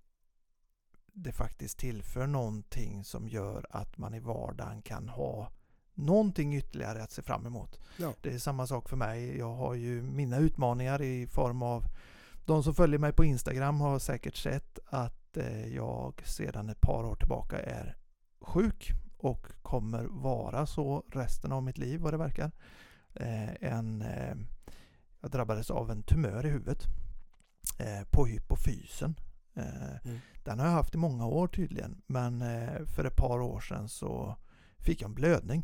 det 1.13 1.31
faktiskt 1.31 1.77
tillför 1.77 2.27
någonting 2.27 3.03
som 3.03 3.27
gör 3.29 3.65
att 3.69 3.97
man 3.97 4.13
i 4.13 4.19
vardagen 4.19 4.81
kan 4.81 5.09
ha 5.09 5.51
någonting 5.93 6.55
ytterligare 6.55 7.03
att 7.03 7.11
se 7.11 7.21
fram 7.21 7.45
emot. 7.45 7.79
Ja. 7.97 8.13
Det 8.21 8.33
är 8.33 8.39
samma 8.39 8.67
sak 8.67 8.89
för 8.89 8.97
mig. 8.97 9.37
Jag 9.37 9.53
har 9.53 9.73
ju 9.73 10.01
mina 10.01 10.37
utmaningar 10.37 11.01
i 11.01 11.27
form 11.27 11.61
av 11.61 11.83
de 12.47 12.63
som 12.63 12.75
följer 12.75 12.99
mig 12.99 13.13
på 13.13 13.25
Instagram 13.25 13.81
har 13.81 13.99
säkert 13.99 14.35
sett 14.35 14.79
att 14.85 15.37
eh, 15.37 15.67
jag 15.67 16.21
sedan 16.25 16.69
ett 16.69 16.81
par 16.81 17.03
år 17.03 17.15
tillbaka 17.15 17.59
är 17.59 17.97
sjuk 18.41 18.91
och 19.17 19.47
kommer 19.61 20.03
vara 20.03 20.65
så 20.65 21.03
resten 21.11 21.51
av 21.51 21.63
mitt 21.63 21.77
liv 21.77 21.99
vad 21.99 22.13
det 22.13 22.17
verkar. 22.17 22.51
Eh, 23.13 23.49
en, 23.61 24.01
eh, 24.01 24.35
jag 25.21 25.31
drabbades 25.31 25.71
av 25.71 25.91
en 25.91 26.03
tumör 26.03 26.45
i 26.45 26.49
huvudet 26.49 26.83
på 28.11 28.25
hypofysen. 28.25 29.19
Mm. 29.55 30.19
Den 30.43 30.59
har 30.59 30.65
jag 30.65 30.73
haft 30.73 30.95
i 30.95 30.97
många 30.97 31.25
år 31.25 31.47
tydligen 31.47 32.01
men 32.07 32.43
för 32.85 33.05
ett 33.05 33.15
par 33.15 33.39
år 33.39 33.59
sedan 33.59 33.89
så 33.89 34.35
fick 34.77 35.01
jag 35.01 35.09
en 35.09 35.15
blödning. 35.15 35.63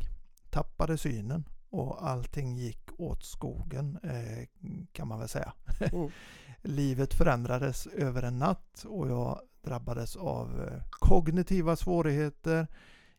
Tappade 0.50 0.98
synen 0.98 1.48
och 1.70 2.08
allting 2.08 2.56
gick 2.56 2.83
åt 2.98 3.24
skogen 3.24 3.98
eh, 4.02 4.46
kan 4.92 5.08
man 5.08 5.18
väl 5.18 5.28
säga. 5.28 5.52
Mm. 5.80 6.10
Livet 6.62 7.14
förändrades 7.14 7.86
över 7.86 8.22
en 8.22 8.38
natt 8.38 8.84
och 8.88 9.08
jag 9.08 9.40
drabbades 9.62 10.16
av 10.16 10.62
eh, 10.62 10.82
kognitiva 10.90 11.76
svårigheter, 11.76 12.66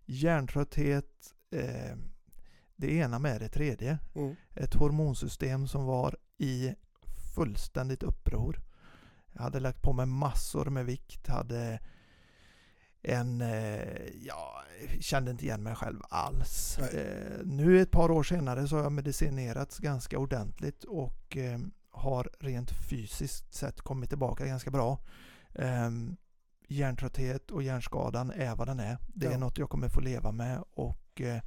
hjärntrötthet, 0.05 1.33
eh, 1.51 1.97
det 2.75 2.93
ena 2.93 3.19
med 3.19 3.41
det 3.41 3.49
tredje. 3.49 3.99
Mm. 4.15 4.35
Ett 4.53 4.73
hormonsystem 4.73 5.67
som 5.67 5.85
var 5.85 6.17
i 6.37 6.75
fullständigt 7.35 8.03
uppror. 8.03 8.61
Jag 9.33 9.41
hade 9.41 9.59
lagt 9.59 9.81
på 9.81 9.93
mig 9.93 10.05
massor 10.05 10.65
med 10.65 10.85
vikt, 10.85 11.27
hade 11.27 11.79
en, 13.07 13.41
eh, 13.41 14.07
ja, 14.21 14.61
kände 14.99 15.31
inte 15.31 15.45
igen 15.45 15.63
mig 15.63 15.75
själv 15.75 15.99
alls. 16.09 16.77
Eh, 16.77 17.37
nu 17.45 17.81
ett 17.81 17.91
par 17.91 18.11
år 18.11 18.23
senare 18.23 18.67
så 18.67 18.75
har 18.75 18.83
jag 18.83 18.91
medicinerats 18.91 19.79
ganska 19.79 20.19
ordentligt 20.19 20.83
och 20.83 21.37
eh, 21.37 21.59
har 21.91 22.29
rent 22.39 22.71
fysiskt 22.71 23.53
sett 23.53 23.81
kommit 23.81 24.09
tillbaka 24.09 24.45
ganska 24.45 24.71
bra. 24.71 24.99
Eh, 25.53 25.89
hjärntrötthet 26.67 27.51
och 27.51 27.63
hjärnskadan 27.63 28.31
är 28.31 28.55
vad 28.55 28.67
den 28.67 28.79
är. 28.79 28.97
Det 29.07 29.27
är 29.27 29.31
Ja. 29.31 29.37
något 29.37 29.57
jag 29.57 29.69
kommer 29.69 29.89
få 29.89 29.99
leva 29.99 30.31
med 30.31 30.63
och 30.73 31.21
eh, 31.21 31.41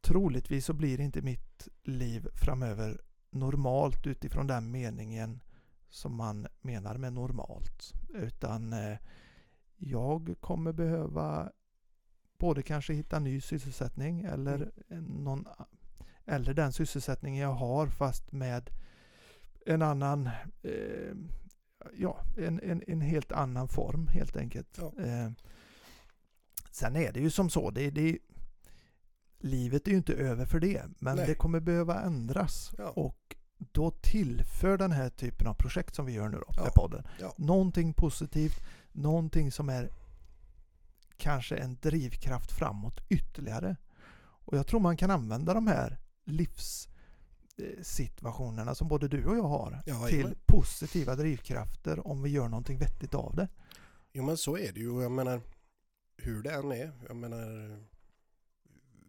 troligtvis 0.00 0.64
så 0.66 0.72
blir 0.72 1.00
inte 1.00 1.22
mitt 1.22 1.68
liv 1.84 2.28
framöver 2.34 3.00
normalt 3.30 4.06
utifrån 4.06 4.46
den 4.46 4.70
meningen 4.70 5.40
som 5.90 6.14
man 6.16 6.46
menar 6.60 6.96
med 6.96 7.12
normalt. 7.12 7.92
Utan 8.14 8.74
jag 9.76 10.34
kommer 10.40 10.72
behöva 10.72 11.50
både 12.38 12.62
kanske 12.62 12.92
hitta 12.94 13.18
ny 13.18 13.40
sysselsättning 13.40 14.20
eller, 14.20 14.70
Mm. 14.90 15.04
någon, 15.04 15.44
eller 16.24 16.54
den 16.54 16.72
sysselsättning 16.72 17.38
jag 17.38 17.52
har 17.52 17.86
fast 17.86 18.32
med 18.32 18.70
en 19.66 19.82
annan 19.82 20.26
eh, 20.62 21.14
ja, 21.96 22.20
en, 22.38 22.60
en, 22.60 22.82
en 22.86 23.00
helt 23.00 23.32
annan 23.32 23.68
form 23.68 24.06
helt 24.08 24.36
enkelt. 24.36 24.78
Ja. 24.80 24.92
Eh, 25.04 25.30
sen 26.70 26.96
är 26.96 27.12
det 27.12 27.20
ju 27.20 27.30
som 27.30 27.50
så, 27.50 27.70
det, 27.70 27.90
det, 27.90 28.18
livet 29.38 29.86
är 29.86 29.90
ju 29.90 29.96
inte 29.96 30.14
över 30.14 30.46
för 30.46 30.60
det, 30.60 30.82
men 30.98 31.16
Nej. 31.16 31.26
det 31.26 31.34
kommer 31.34 31.60
behöva 31.60 32.00
ändras. 32.02 32.72
Ja. 32.78 32.88
Och 32.90 33.36
då 33.58 33.90
tillför 33.90 34.78
den 34.78 34.92
här 34.92 35.08
typen 35.08 35.46
av 35.46 35.54
projekt 35.54 35.94
som 35.94 36.06
vi 36.06 36.12
gör 36.12 36.28
nu 36.28 36.36
då, 36.36 36.52
Ja. 36.56 36.62
med 36.62 36.72
podden, 36.74 37.02
Ja. 37.20 37.34
någonting 37.38 37.92
positivt, 37.92 38.60
någonting 38.96 39.52
som 39.52 39.68
är 39.68 39.90
kanske 41.16 41.56
en 41.56 41.76
drivkraft 41.82 42.52
framåt 42.52 43.00
ytterligare. 43.08 43.76
Och 44.18 44.58
jag 44.58 44.66
tror 44.66 44.80
man 44.80 44.96
kan 44.96 45.10
använda 45.10 45.54
de 45.54 45.66
här 45.66 45.98
livssituationerna 46.24 48.74
som 48.74 48.88
både 48.88 49.08
du 49.08 49.24
och 49.24 49.36
jag 49.36 49.42
har 49.42 49.82
Ja, 49.86 50.06
till 50.06 50.14
jajamän. 50.16 50.38
positiva 50.46 51.14
drivkrafter 51.16 52.06
om 52.06 52.22
vi 52.22 52.30
gör 52.30 52.48
någonting 52.48 52.78
vettigt 52.78 53.14
av 53.14 53.36
det. 53.36 53.48
Jo 54.12 54.24
men 54.24 54.36
så 54.36 54.58
är 54.58 54.72
det 54.72 54.80
ju 54.80 55.02
jag 55.02 55.12
menar 55.12 55.40
hur 56.16 56.42
det 56.42 56.50
än 56.50 56.72
är. 56.72 56.92
Jag 57.08 57.16
menar 57.16 57.78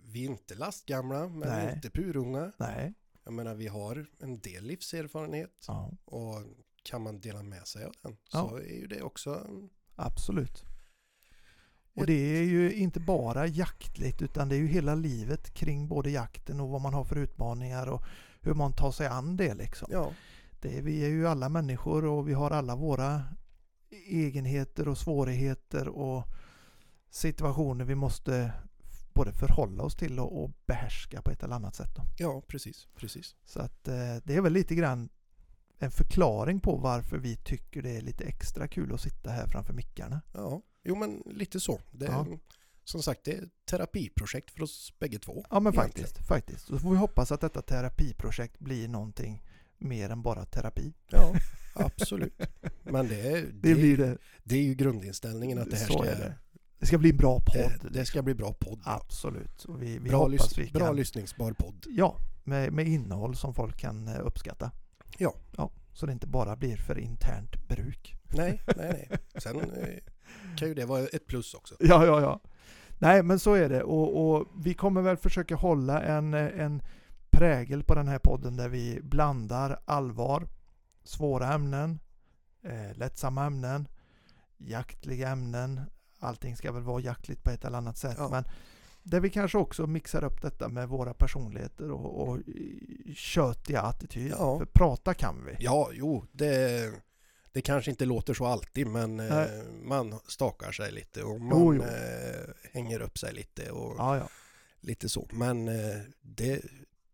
vi 0.05 0.25
är 0.25 0.29
inte 0.29 0.55
lastgamla 0.55 1.27
men 1.27 1.49
Nej. 1.49 1.73
inte 1.75 1.89
purunga. 1.89 2.51
Nej. 2.57 2.93
Jag 3.23 3.33
menar 3.33 3.55
vi 3.55 3.67
har 3.67 4.05
en 4.19 4.39
del 4.39 4.63
livserfarenhet 4.63 5.65
Ja, 5.67 5.91
och 6.05 6.43
kan 6.83 7.01
man 7.01 7.19
dela 7.19 7.43
med 7.43 7.67
sig 7.67 7.85
av 7.85 7.93
den 8.01 8.17
Ja. 8.31 8.49
så 8.49 8.55
är 8.57 8.75
ju 8.79 8.87
det 8.87 9.01
också 9.01 9.47
absolut. 9.97 10.63
Och 11.95 12.05
det 12.05 12.37
är 12.37 12.43
ju 12.43 12.73
inte 12.73 12.99
bara 12.99 13.47
jaktligt 13.47 14.21
utan 14.21 14.49
det 14.49 14.55
är 14.55 14.59
ju 14.59 14.67
hela 14.67 14.95
livet 14.95 15.53
kring 15.53 15.87
både 15.87 16.09
jakten 16.09 16.59
och 16.59 16.69
vad 16.69 16.81
man 16.81 16.93
har 16.93 17.03
för 17.03 17.15
utmaningar 17.15 17.87
och 17.87 18.03
hur 18.41 18.53
man 18.53 18.73
tar 18.73 18.91
sig 18.91 19.07
an 19.07 19.37
det 19.37 19.53
liksom. 19.53 19.87
ja, 19.91 20.11
Det, 20.61 20.81
vi 20.81 21.05
är 21.05 21.09
ju 21.09 21.27
alla 21.27 21.49
människor 21.49 22.05
och 22.05 22.29
vi 22.29 22.33
har 22.33 22.51
alla 22.51 22.75
våra 22.75 23.23
egenheter 24.07 24.87
och 24.87 24.97
svårigheter 24.97 25.87
och 25.87 26.23
situationer 27.09 27.85
vi 27.85 27.95
måste 27.95 28.51
både 29.13 29.31
förhålla 29.31 29.83
oss 29.83 29.95
till 29.95 30.19
och, 30.19 30.43
och 30.43 30.51
behärska 30.65 31.21
på 31.21 31.31
ett 31.31 31.43
eller 31.43 31.55
annat 31.55 31.75
sätt. 31.75 31.95
Då. 31.95 32.03
ja 32.17 32.41
precis, 32.47 32.87
precis. 32.95 33.35
Så 33.45 33.59
att 33.59 33.87
eh, 33.87 34.15
det 34.23 34.35
är 34.35 34.41
väl 34.41 34.53
lite 34.53 34.75
grann 34.75 35.09
en 35.79 35.91
förklaring 35.91 36.59
på 36.59 36.75
varför 36.75 37.17
vi 37.17 37.35
tycker 37.35 37.81
det 37.81 37.97
är 37.97 38.01
lite 38.01 38.23
extra 38.23 38.67
kul 38.67 38.93
att 38.93 39.01
sitta 39.01 39.29
här 39.29 39.47
framför 39.47 39.73
mickarna. 39.73 40.21
Ja, 40.33 40.61
jo 40.83 40.95
men 40.95 41.23
lite 41.25 41.59
så. 41.59 41.79
Det 41.91 42.05
är, 42.05 42.11
Ja. 42.11 42.27
Som 42.83 43.01
sagt 43.01 43.21
det 43.23 43.31
är 43.37 43.41
ett 43.43 43.49
terapiprojekt 43.69 44.51
för 44.51 44.61
oss 44.63 44.93
bägge 44.99 45.19
två. 45.19 45.45
Ja 45.49 45.59
men 45.59 45.73
egentligen. 45.73 46.07
faktiskt, 46.07 46.27
faktiskt. 46.27 46.67
Så 46.67 46.79
får 46.79 46.91
vi 46.91 46.97
hoppas 46.97 47.31
att 47.31 47.41
detta 47.41 47.61
terapiprojekt 47.61 48.59
blir 48.59 48.87
någonting 48.87 49.43
mer 49.77 50.09
än 50.09 50.21
bara 50.21 50.45
terapi. 50.45 50.93
Ja, 51.11 51.33
absolut. 51.75 52.41
Men 52.83 53.07
det 53.07 53.21
är, 53.21 53.41
Det 53.53 53.75
blir 53.75 53.97
det. 53.97 54.17
det 54.43 54.55
är 54.55 54.63
ju 54.63 54.73
grundinställningen 54.75 55.57
att 55.59 55.69
det 55.71 55.77
här 55.77 55.85
Så 55.87 55.93
ska, 55.93 56.05
är 56.05 56.15
det. 56.15 56.35
Det 56.79 56.85
ska 56.85 56.97
bli 56.97 57.09
en 57.09 57.17
bra 57.17 57.39
Det, 57.53 57.63
podd. 57.79 57.91
det 57.93 58.05
ska 58.05 58.21
bli 58.21 58.33
bra 58.33 58.53
podd. 58.53 58.81
ja. 58.85 59.01
Absolut. 59.05 59.65
Och 59.65 59.81
vi, 59.81 59.97
vi 59.99 60.09
Bra, 60.09 60.17
hoppas 60.17 60.57
lys- 60.57 60.65
vi 60.65 60.71
bra 60.71 60.85
kan... 60.87 60.95
lyssningsbar 60.95 61.51
podd. 61.53 61.85
Ja, 61.89 62.17
med, 62.43 62.73
med 62.73 62.87
innehåll 62.87 63.35
som 63.35 63.53
folk 63.53 63.77
kan 63.77 64.07
eh, 64.07 64.19
uppskatta. 64.23 64.71
Ja. 65.17 65.33
ja. 65.57 65.71
Så 65.93 66.05
det 66.05 66.11
inte 66.11 66.27
bara 66.27 66.55
blir 66.55 66.77
för 66.77 66.99
internt 66.99 67.67
bruk. 67.67 68.15
Nej, 68.33 68.63
nej, 68.77 69.07
nej. 69.09 69.19
Sen 69.35 69.59
eh, 69.59 69.97
kan 70.57 70.67
ju 70.67 70.73
det 70.73 70.85
vara 70.85 71.01
ett 71.01 71.27
plus 71.27 71.53
också. 71.53 71.75
Ja, 71.79 72.05
ja, 72.05 72.21
ja. 72.21 72.39
Nej, 72.99 73.23
men 73.23 73.39
så 73.39 73.53
är 73.53 73.69
det. 73.69 73.83
Och, 73.83 74.35
och 74.35 74.47
vi 74.55 74.73
kommer 74.73 75.01
väl 75.01 75.17
försöka 75.17 75.55
hålla 75.55 76.01
en, 76.01 76.33
eh, 76.33 76.59
en 76.59 76.81
prägel 77.29 77.83
på 77.83 77.95
den 77.95 78.07
här 78.07 78.19
podden 78.19 78.57
där 78.57 78.69
vi 78.69 78.99
blandar 79.03 79.79
allvar, 79.85 80.47
svåra 81.03 81.53
ämnen, 81.53 81.99
eh, 82.63 82.97
lättsamma 82.97 83.45
ämnen, 83.45 83.87
jaktliga 84.57 85.29
ämnen. 85.29 85.81
Allting 86.19 86.55
ska 86.55 86.71
väl 86.71 86.83
vara 86.83 87.01
jaktligt 87.01 87.43
på 87.43 87.51
ett 87.51 87.65
eller 87.65 87.77
annat 87.77 87.97
sätt. 87.97 88.15
Ja. 88.17 88.29
Men 88.29 88.43
där 89.09 89.19
vi 89.19 89.29
kanske 89.29 89.57
också 89.57 89.87
mixar 89.87 90.23
upp 90.23 90.41
detta 90.41 90.69
med 90.69 90.89
våra 90.89 91.13
personligheter 91.13 91.91
och, 91.91 92.27
och 92.29 92.39
köttiga 93.15 93.81
attityd. 93.81 94.31
Ja. 94.31 94.57
För 94.59 94.65
prata 94.65 95.13
kan 95.13 95.45
vi. 95.45 95.55
Ja, 95.59 95.89
jo, 95.93 96.25
det, 96.31 96.91
det 97.51 97.61
kanske 97.61 97.91
inte 97.91 98.05
låter 98.05 98.33
så 98.33 98.45
alltid 98.45 98.87
men 98.87 99.19
eh, 99.19 99.45
man 99.83 100.19
stakar 100.27 100.71
sig 100.71 100.91
lite 100.91 101.23
och 101.23 101.41
man 101.41 101.59
Jo, 101.59 101.73
jo. 101.75 101.81
Eh, 101.83 102.71
hänger 102.73 102.99
upp 103.01 103.17
sig 103.17 103.33
lite 103.33 103.71
och 103.71 103.95
Ja, 103.97 104.17
ja. 104.17 104.27
lite 104.79 105.09
så. 105.09 105.27
Men 105.31 105.67
eh, 105.67 105.97
det, 106.21 106.61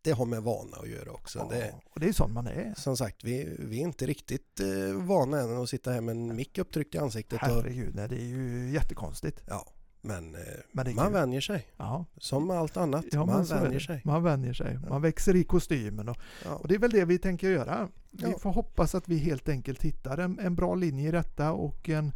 det 0.01 0.11
har 0.11 0.25
med 0.25 0.43
vana 0.43 0.77
att 0.77 0.89
göra 0.89 1.11
också. 1.11 1.39
ja. 1.39 1.57
Det, 1.57 1.73
Och 1.93 1.99
det 1.99 2.07
är 2.07 2.13
sån 2.13 2.33
man 2.33 2.47
är. 2.47 2.73
som 2.77 2.97
sagt, 2.97 3.23
vi, 3.23 3.55
vi 3.59 3.77
är 3.77 3.81
inte 3.83 4.05
riktigt 4.05 4.59
eh, 4.59 4.93
vana 5.07 5.39
än 5.39 5.57
att 5.57 5.69
sitta 5.69 5.91
här 5.91 6.01
med 6.01 6.15
en 6.15 6.35
mick 6.35 6.57
upptryckt 6.57 6.95
i 6.95 6.97
ansiktet. 6.97 7.41
Och, 7.41 7.47
Herregud, 7.47 7.95
nej, 7.95 8.09
det 8.09 8.15
är 8.15 8.25
ju 8.25 8.69
jättekonstigt. 8.73 9.41
ja, 9.47 9.67
men, 10.03 10.35
eh, 10.35 10.41
Men 10.71 10.95
man 10.95 11.05
kul. 11.05 11.13
vänjer 11.13 11.41
sig. 11.41 11.67
Ja, 11.77 12.05
Som 12.17 12.51
allt 12.51 12.77
annat, 12.77 13.05
ja 13.11 13.25
man 13.25 13.43
vänjer 13.45 13.79
sig. 13.79 14.01
Man 14.05 14.23
vänjer 14.23 14.53
sig. 14.53 14.79
Man 14.89 15.01
växer 15.01 15.35
i 15.35 15.43
kostymen. 15.43 16.09
Och, 16.09 16.17
Ja. 16.45 16.55
och 16.55 16.67
det 16.67 16.75
är 16.75 16.79
väl 16.79 16.91
det 16.91 17.05
vi 17.05 17.17
tänker 17.19 17.49
göra. 17.49 17.87
Vi 18.11 18.33
får 18.39 18.51
hoppas 18.53 18.95
att 18.95 19.07
vi 19.09 19.17
helt 19.17 19.49
enkelt 19.49 19.83
hittar 19.83 20.17
en, 20.17 20.39
en 20.39 20.55
bra 20.55 20.75
linje 20.75 21.07
i 21.07 21.11
detta 21.11 21.51
och 21.51 21.89
en, 21.89 22.11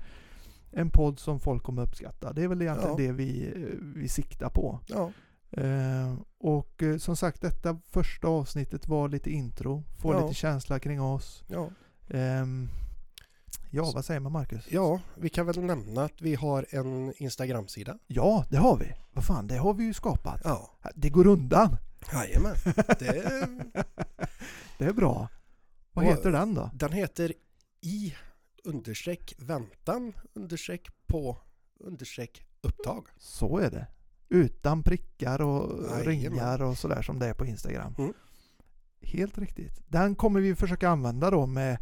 en 0.71 0.89
podd 0.89 1.19
som 1.19 1.39
folk 1.39 1.63
kommer 1.63 1.81
uppskatta. 1.81 2.33
Det 2.33 2.43
är 2.43 2.47
väl 2.47 2.61
egentligen 2.61 2.97
det 2.97 3.11
vi, 3.11 3.47
eh, 3.47 3.77
vi 3.95 4.07
siktar 4.07 4.49
på. 4.49 4.79
Ja, 4.87 5.11
Eh, 5.51 6.13
och 6.39 6.83
eh, 6.83 6.97
som 6.97 7.15
sagt, 7.15 7.41
detta 7.41 7.79
första 7.89 8.27
avsnittet 8.27 8.87
var 8.87 9.09
lite 9.09 9.31
intro. 9.31 9.83
Få 10.01 10.21
lite 10.21 10.33
känsla 10.33 10.79
kring 10.79 11.01
oss. 11.01 11.43
ja. 11.47 11.69
Ja, 13.69 13.91
vad 13.95 14.05
säger 14.05 14.19
man 14.19 14.31
Marcus? 14.31 14.71
ja, 14.71 14.99
vi 15.15 15.29
kan 15.29 15.45
väl 15.45 15.59
nämna 15.63 16.03
att 16.03 16.21
vi 16.21 16.35
har 16.35 16.65
en 16.69 17.13
Instagram-sida. 17.17 17.97
Ja, 18.07 18.45
det 18.49 18.57
har 18.57 18.77
vi. 18.77 18.93
Vad 19.13 19.25
fan, 19.25 19.47
det 19.47 19.57
har 19.57 19.73
vi 19.73 19.83
ju 19.83 19.93
skapat. 19.93 20.41
Ja, 20.43 20.71
Det 20.95 21.09
går 21.09 21.27
undan. 21.27 21.77
jajamän. 22.13 22.55
Det, 22.99 23.47
Det 24.77 24.85
är 24.85 24.93
bra. 24.93 25.27
Vad 25.93 26.05
Och- 26.05 26.11
heter 26.11 26.31
den 26.31 26.53
då? 26.53 26.69
den 26.73 26.91
heter 26.91 27.33
i 27.81 28.15
understreck 28.63 29.35
väntan 29.37 30.13
understreck 30.33 30.87
på 31.07 31.37
understreck 31.79 32.45
upptag. 32.61 33.07
Så 33.17 33.57
är 33.57 33.71
det. 33.71 33.87
Utan 34.29 34.83
prickar 34.83 35.41
och 35.41 35.83
Jajamän. 35.83 36.03
ringar 36.05 36.61
och 36.61 36.77
sådär 36.77 37.01
som 37.01 37.19
det 37.19 37.27
är 37.27 37.33
på 37.33 37.45
Instagram. 37.45 37.95
Mm. 37.97 38.13
Helt 39.01 39.37
riktigt. 39.37 39.83
Den 39.87 40.15
kommer 40.15 40.39
vi 40.39 40.55
försöka 40.55 40.89
använda 40.89 41.29
då 41.31 41.45
med 41.45 41.77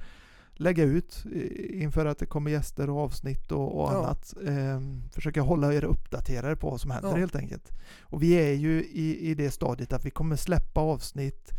lägga 0.55 0.83
ut 0.83 1.23
eh, 1.35 1.81
inför 1.81 2.05
att 2.05 2.19
det 2.19 2.25
kommer 2.25 2.51
gäster 2.51 2.89
och 2.89 2.99
avsnitt 2.99 3.51
och, 3.51 3.81
och 3.81 3.93
Ja. 3.93 3.97
annat. 3.97 4.33
Ehm, 4.47 5.09
försöka 5.11 5.41
hålla 5.41 5.73
er 5.73 5.83
uppdaterade 5.83 6.55
på 6.55 6.69
vad 6.69 6.81
som 6.81 6.91
händer 6.91 7.09
Ja. 7.09 7.15
helt 7.15 7.35
enkelt. 7.35 7.71
Och 8.01 8.23
vi 8.23 8.33
är 8.33 8.53
ju 8.53 8.83
i, 8.83 9.29
i 9.29 9.35
det 9.35 9.51
stadiet 9.51 9.93
att 9.93 10.05
vi 10.05 10.11
kommer 10.11 10.35
släppa 10.35 10.81
avsnitt 10.81 11.51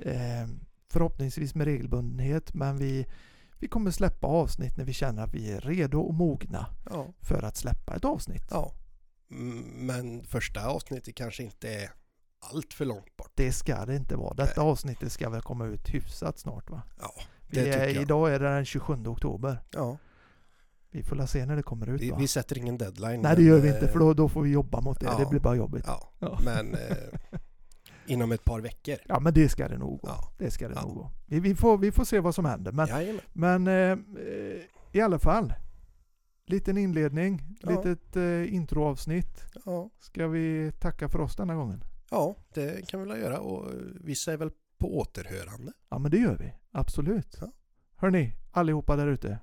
ehm, 0.00 0.60
förhoppningsvis 0.90 1.54
med 1.54 1.64
regelbundenhet 1.66 2.54
men 2.54 2.76
vi, 2.78 3.06
vi 3.58 3.68
kommer 3.68 3.90
släppa 3.90 4.26
avsnitt 4.26 4.76
när 4.76 4.84
vi 4.84 4.92
känner 4.92 5.22
att 5.24 5.34
vi 5.34 5.52
är 5.52 5.60
redo 5.60 6.00
och 6.00 6.14
mogna 6.14 6.66
Ja, 6.90 7.06
för 7.20 7.42
att 7.42 7.56
släppa 7.56 7.96
ett 7.96 8.04
avsnitt. 8.04 8.50
Mm, 9.30 9.86
Men 9.86 10.24
första 10.24 10.66
avsnittet 10.68 11.14
kanske 11.14 11.42
inte 11.42 11.68
är 11.74 11.90
allt 12.52 12.74
för 12.74 12.84
långt 12.84 13.16
bort. 13.16 13.30
Det 13.34 13.52
ska 13.52 13.84
det 13.86 13.96
inte 13.96 14.16
vara. 14.16 14.34
Detta 14.34 14.62
avsnittet 14.62 15.12
ska 15.12 15.30
väl 15.30 15.42
komma 15.42 15.66
ut 15.66 15.88
hyfsat 15.94 16.38
snart 16.38 16.70
va? 16.70 16.82
Ja, 17.00 17.12
det 17.50 17.68
är, 17.74 18.00
idag 18.02 18.34
är 18.34 18.38
det 18.40 18.48
den 18.48 18.64
27 18.64 18.94
oktober. 19.06 19.58
ja. 19.70 19.96
Vi 20.90 21.02
får 21.02 21.16
la 21.16 21.26
se 21.26 21.46
när 21.46 21.56
det 21.56 21.62
kommer 21.62 21.88
ut 21.88 22.00
Vi, 22.00 22.12
vi 22.18 22.28
sätter 22.28 22.58
ingen 22.58 22.78
deadline. 22.78 23.20
Nej 23.22 23.36
det 23.36 23.42
gör 23.42 23.60
vi 23.60 23.68
eh, 23.68 23.74
inte 23.74 23.88
för 23.88 23.98
då, 23.98 24.14
då 24.14 24.28
får 24.28 24.42
vi 24.42 24.50
jobba 24.50 24.80
mot 24.80 25.00
det. 25.00 25.06
ja. 25.06 25.18
Det 25.18 25.26
blir 25.26 25.40
bara 25.40 25.54
jobbigt. 25.56 25.84
Ja, 25.86 26.12
Ja. 26.18 26.38
men 26.44 26.74
eh, 26.74 26.96
inom 28.06 28.32
ett 28.32 28.44
par 28.44 28.60
veckor. 28.60 28.96
Ja 29.06 29.20
men 29.20 29.34
det 29.34 29.48
ska 29.48 29.68
det 29.68 29.78
nog 29.78 30.00
gå. 30.00 30.08
Ja. 30.08 30.32
Det 30.38 30.50
ska 30.50 30.68
det 30.68 30.74
Ja. 30.74 30.82
nog 30.82 30.94
gå. 30.94 31.10
Vi, 31.26 31.40
vi, 31.40 31.54
får, 31.54 31.78
vi 31.78 31.92
får 31.92 32.04
se 32.04 32.20
vad 32.20 32.34
som 32.34 32.44
händer. 32.44 32.72
Men, 32.72 32.88
Jajamän. 32.88 33.20
men 33.32 33.66
eh, 33.66 33.74
eh, 34.24 34.60
i 34.92 35.00
alla 35.00 35.18
fall. 35.18 35.54
Liten 36.46 36.78
inledning, 36.78 37.56
Ja. 37.60 37.70
litet 37.70 38.16
eh, 38.16 38.54
introavsnitt. 38.54 39.44
Ja. 39.64 39.90
Ska 39.98 40.26
vi 40.28 40.72
tacka 40.80 41.08
för 41.08 41.20
oss 41.20 41.36
denna 41.36 41.54
gången? 41.54 41.84
ja, 42.10 42.36
det 42.54 42.88
kan 42.88 43.00
vi 43.02 43.08
väl 43.08 43.20
göra 43.20 43.40
och 43.40 43.66
eh, 43.66 43.74
vi 44.00 44.14
säger 44.14 44.38
väl 44.38 44.50
på 44.84 44.98
återhörande. 44.98 45.72
Ja 45.88 45.98
men 45.98 46.10
det 46.10 46.18
gör 46.18 46.36
vi. 46.36 46.54
Absolut. 46.70 47.36
Ja. 47.40 47.52
Hörni, 47.96 48.36
allihopa 48.50 48.96
där 48.96 49.06
ute. 49.06 49.38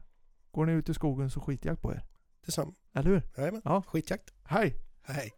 Går 0.52 0.66
ni 0.66 0.72
ut 0.72 0.90
i 0.90 0.94
skogen 0.94 1.30
så 1.30 1.40
skitjakt 1.42 1.82
på 1.82 1.92
er. 1.92 2.06
Detsamma. 2.46 2.74
Eller 2.94 3.10
hur? 3.10 3.22
Jajamän. 3.38 3.62
Ja. 3.66 3.84
Skitjakt. 3.88 4.34
Hej! 4.44 4.76
Hej. 5.02 5.32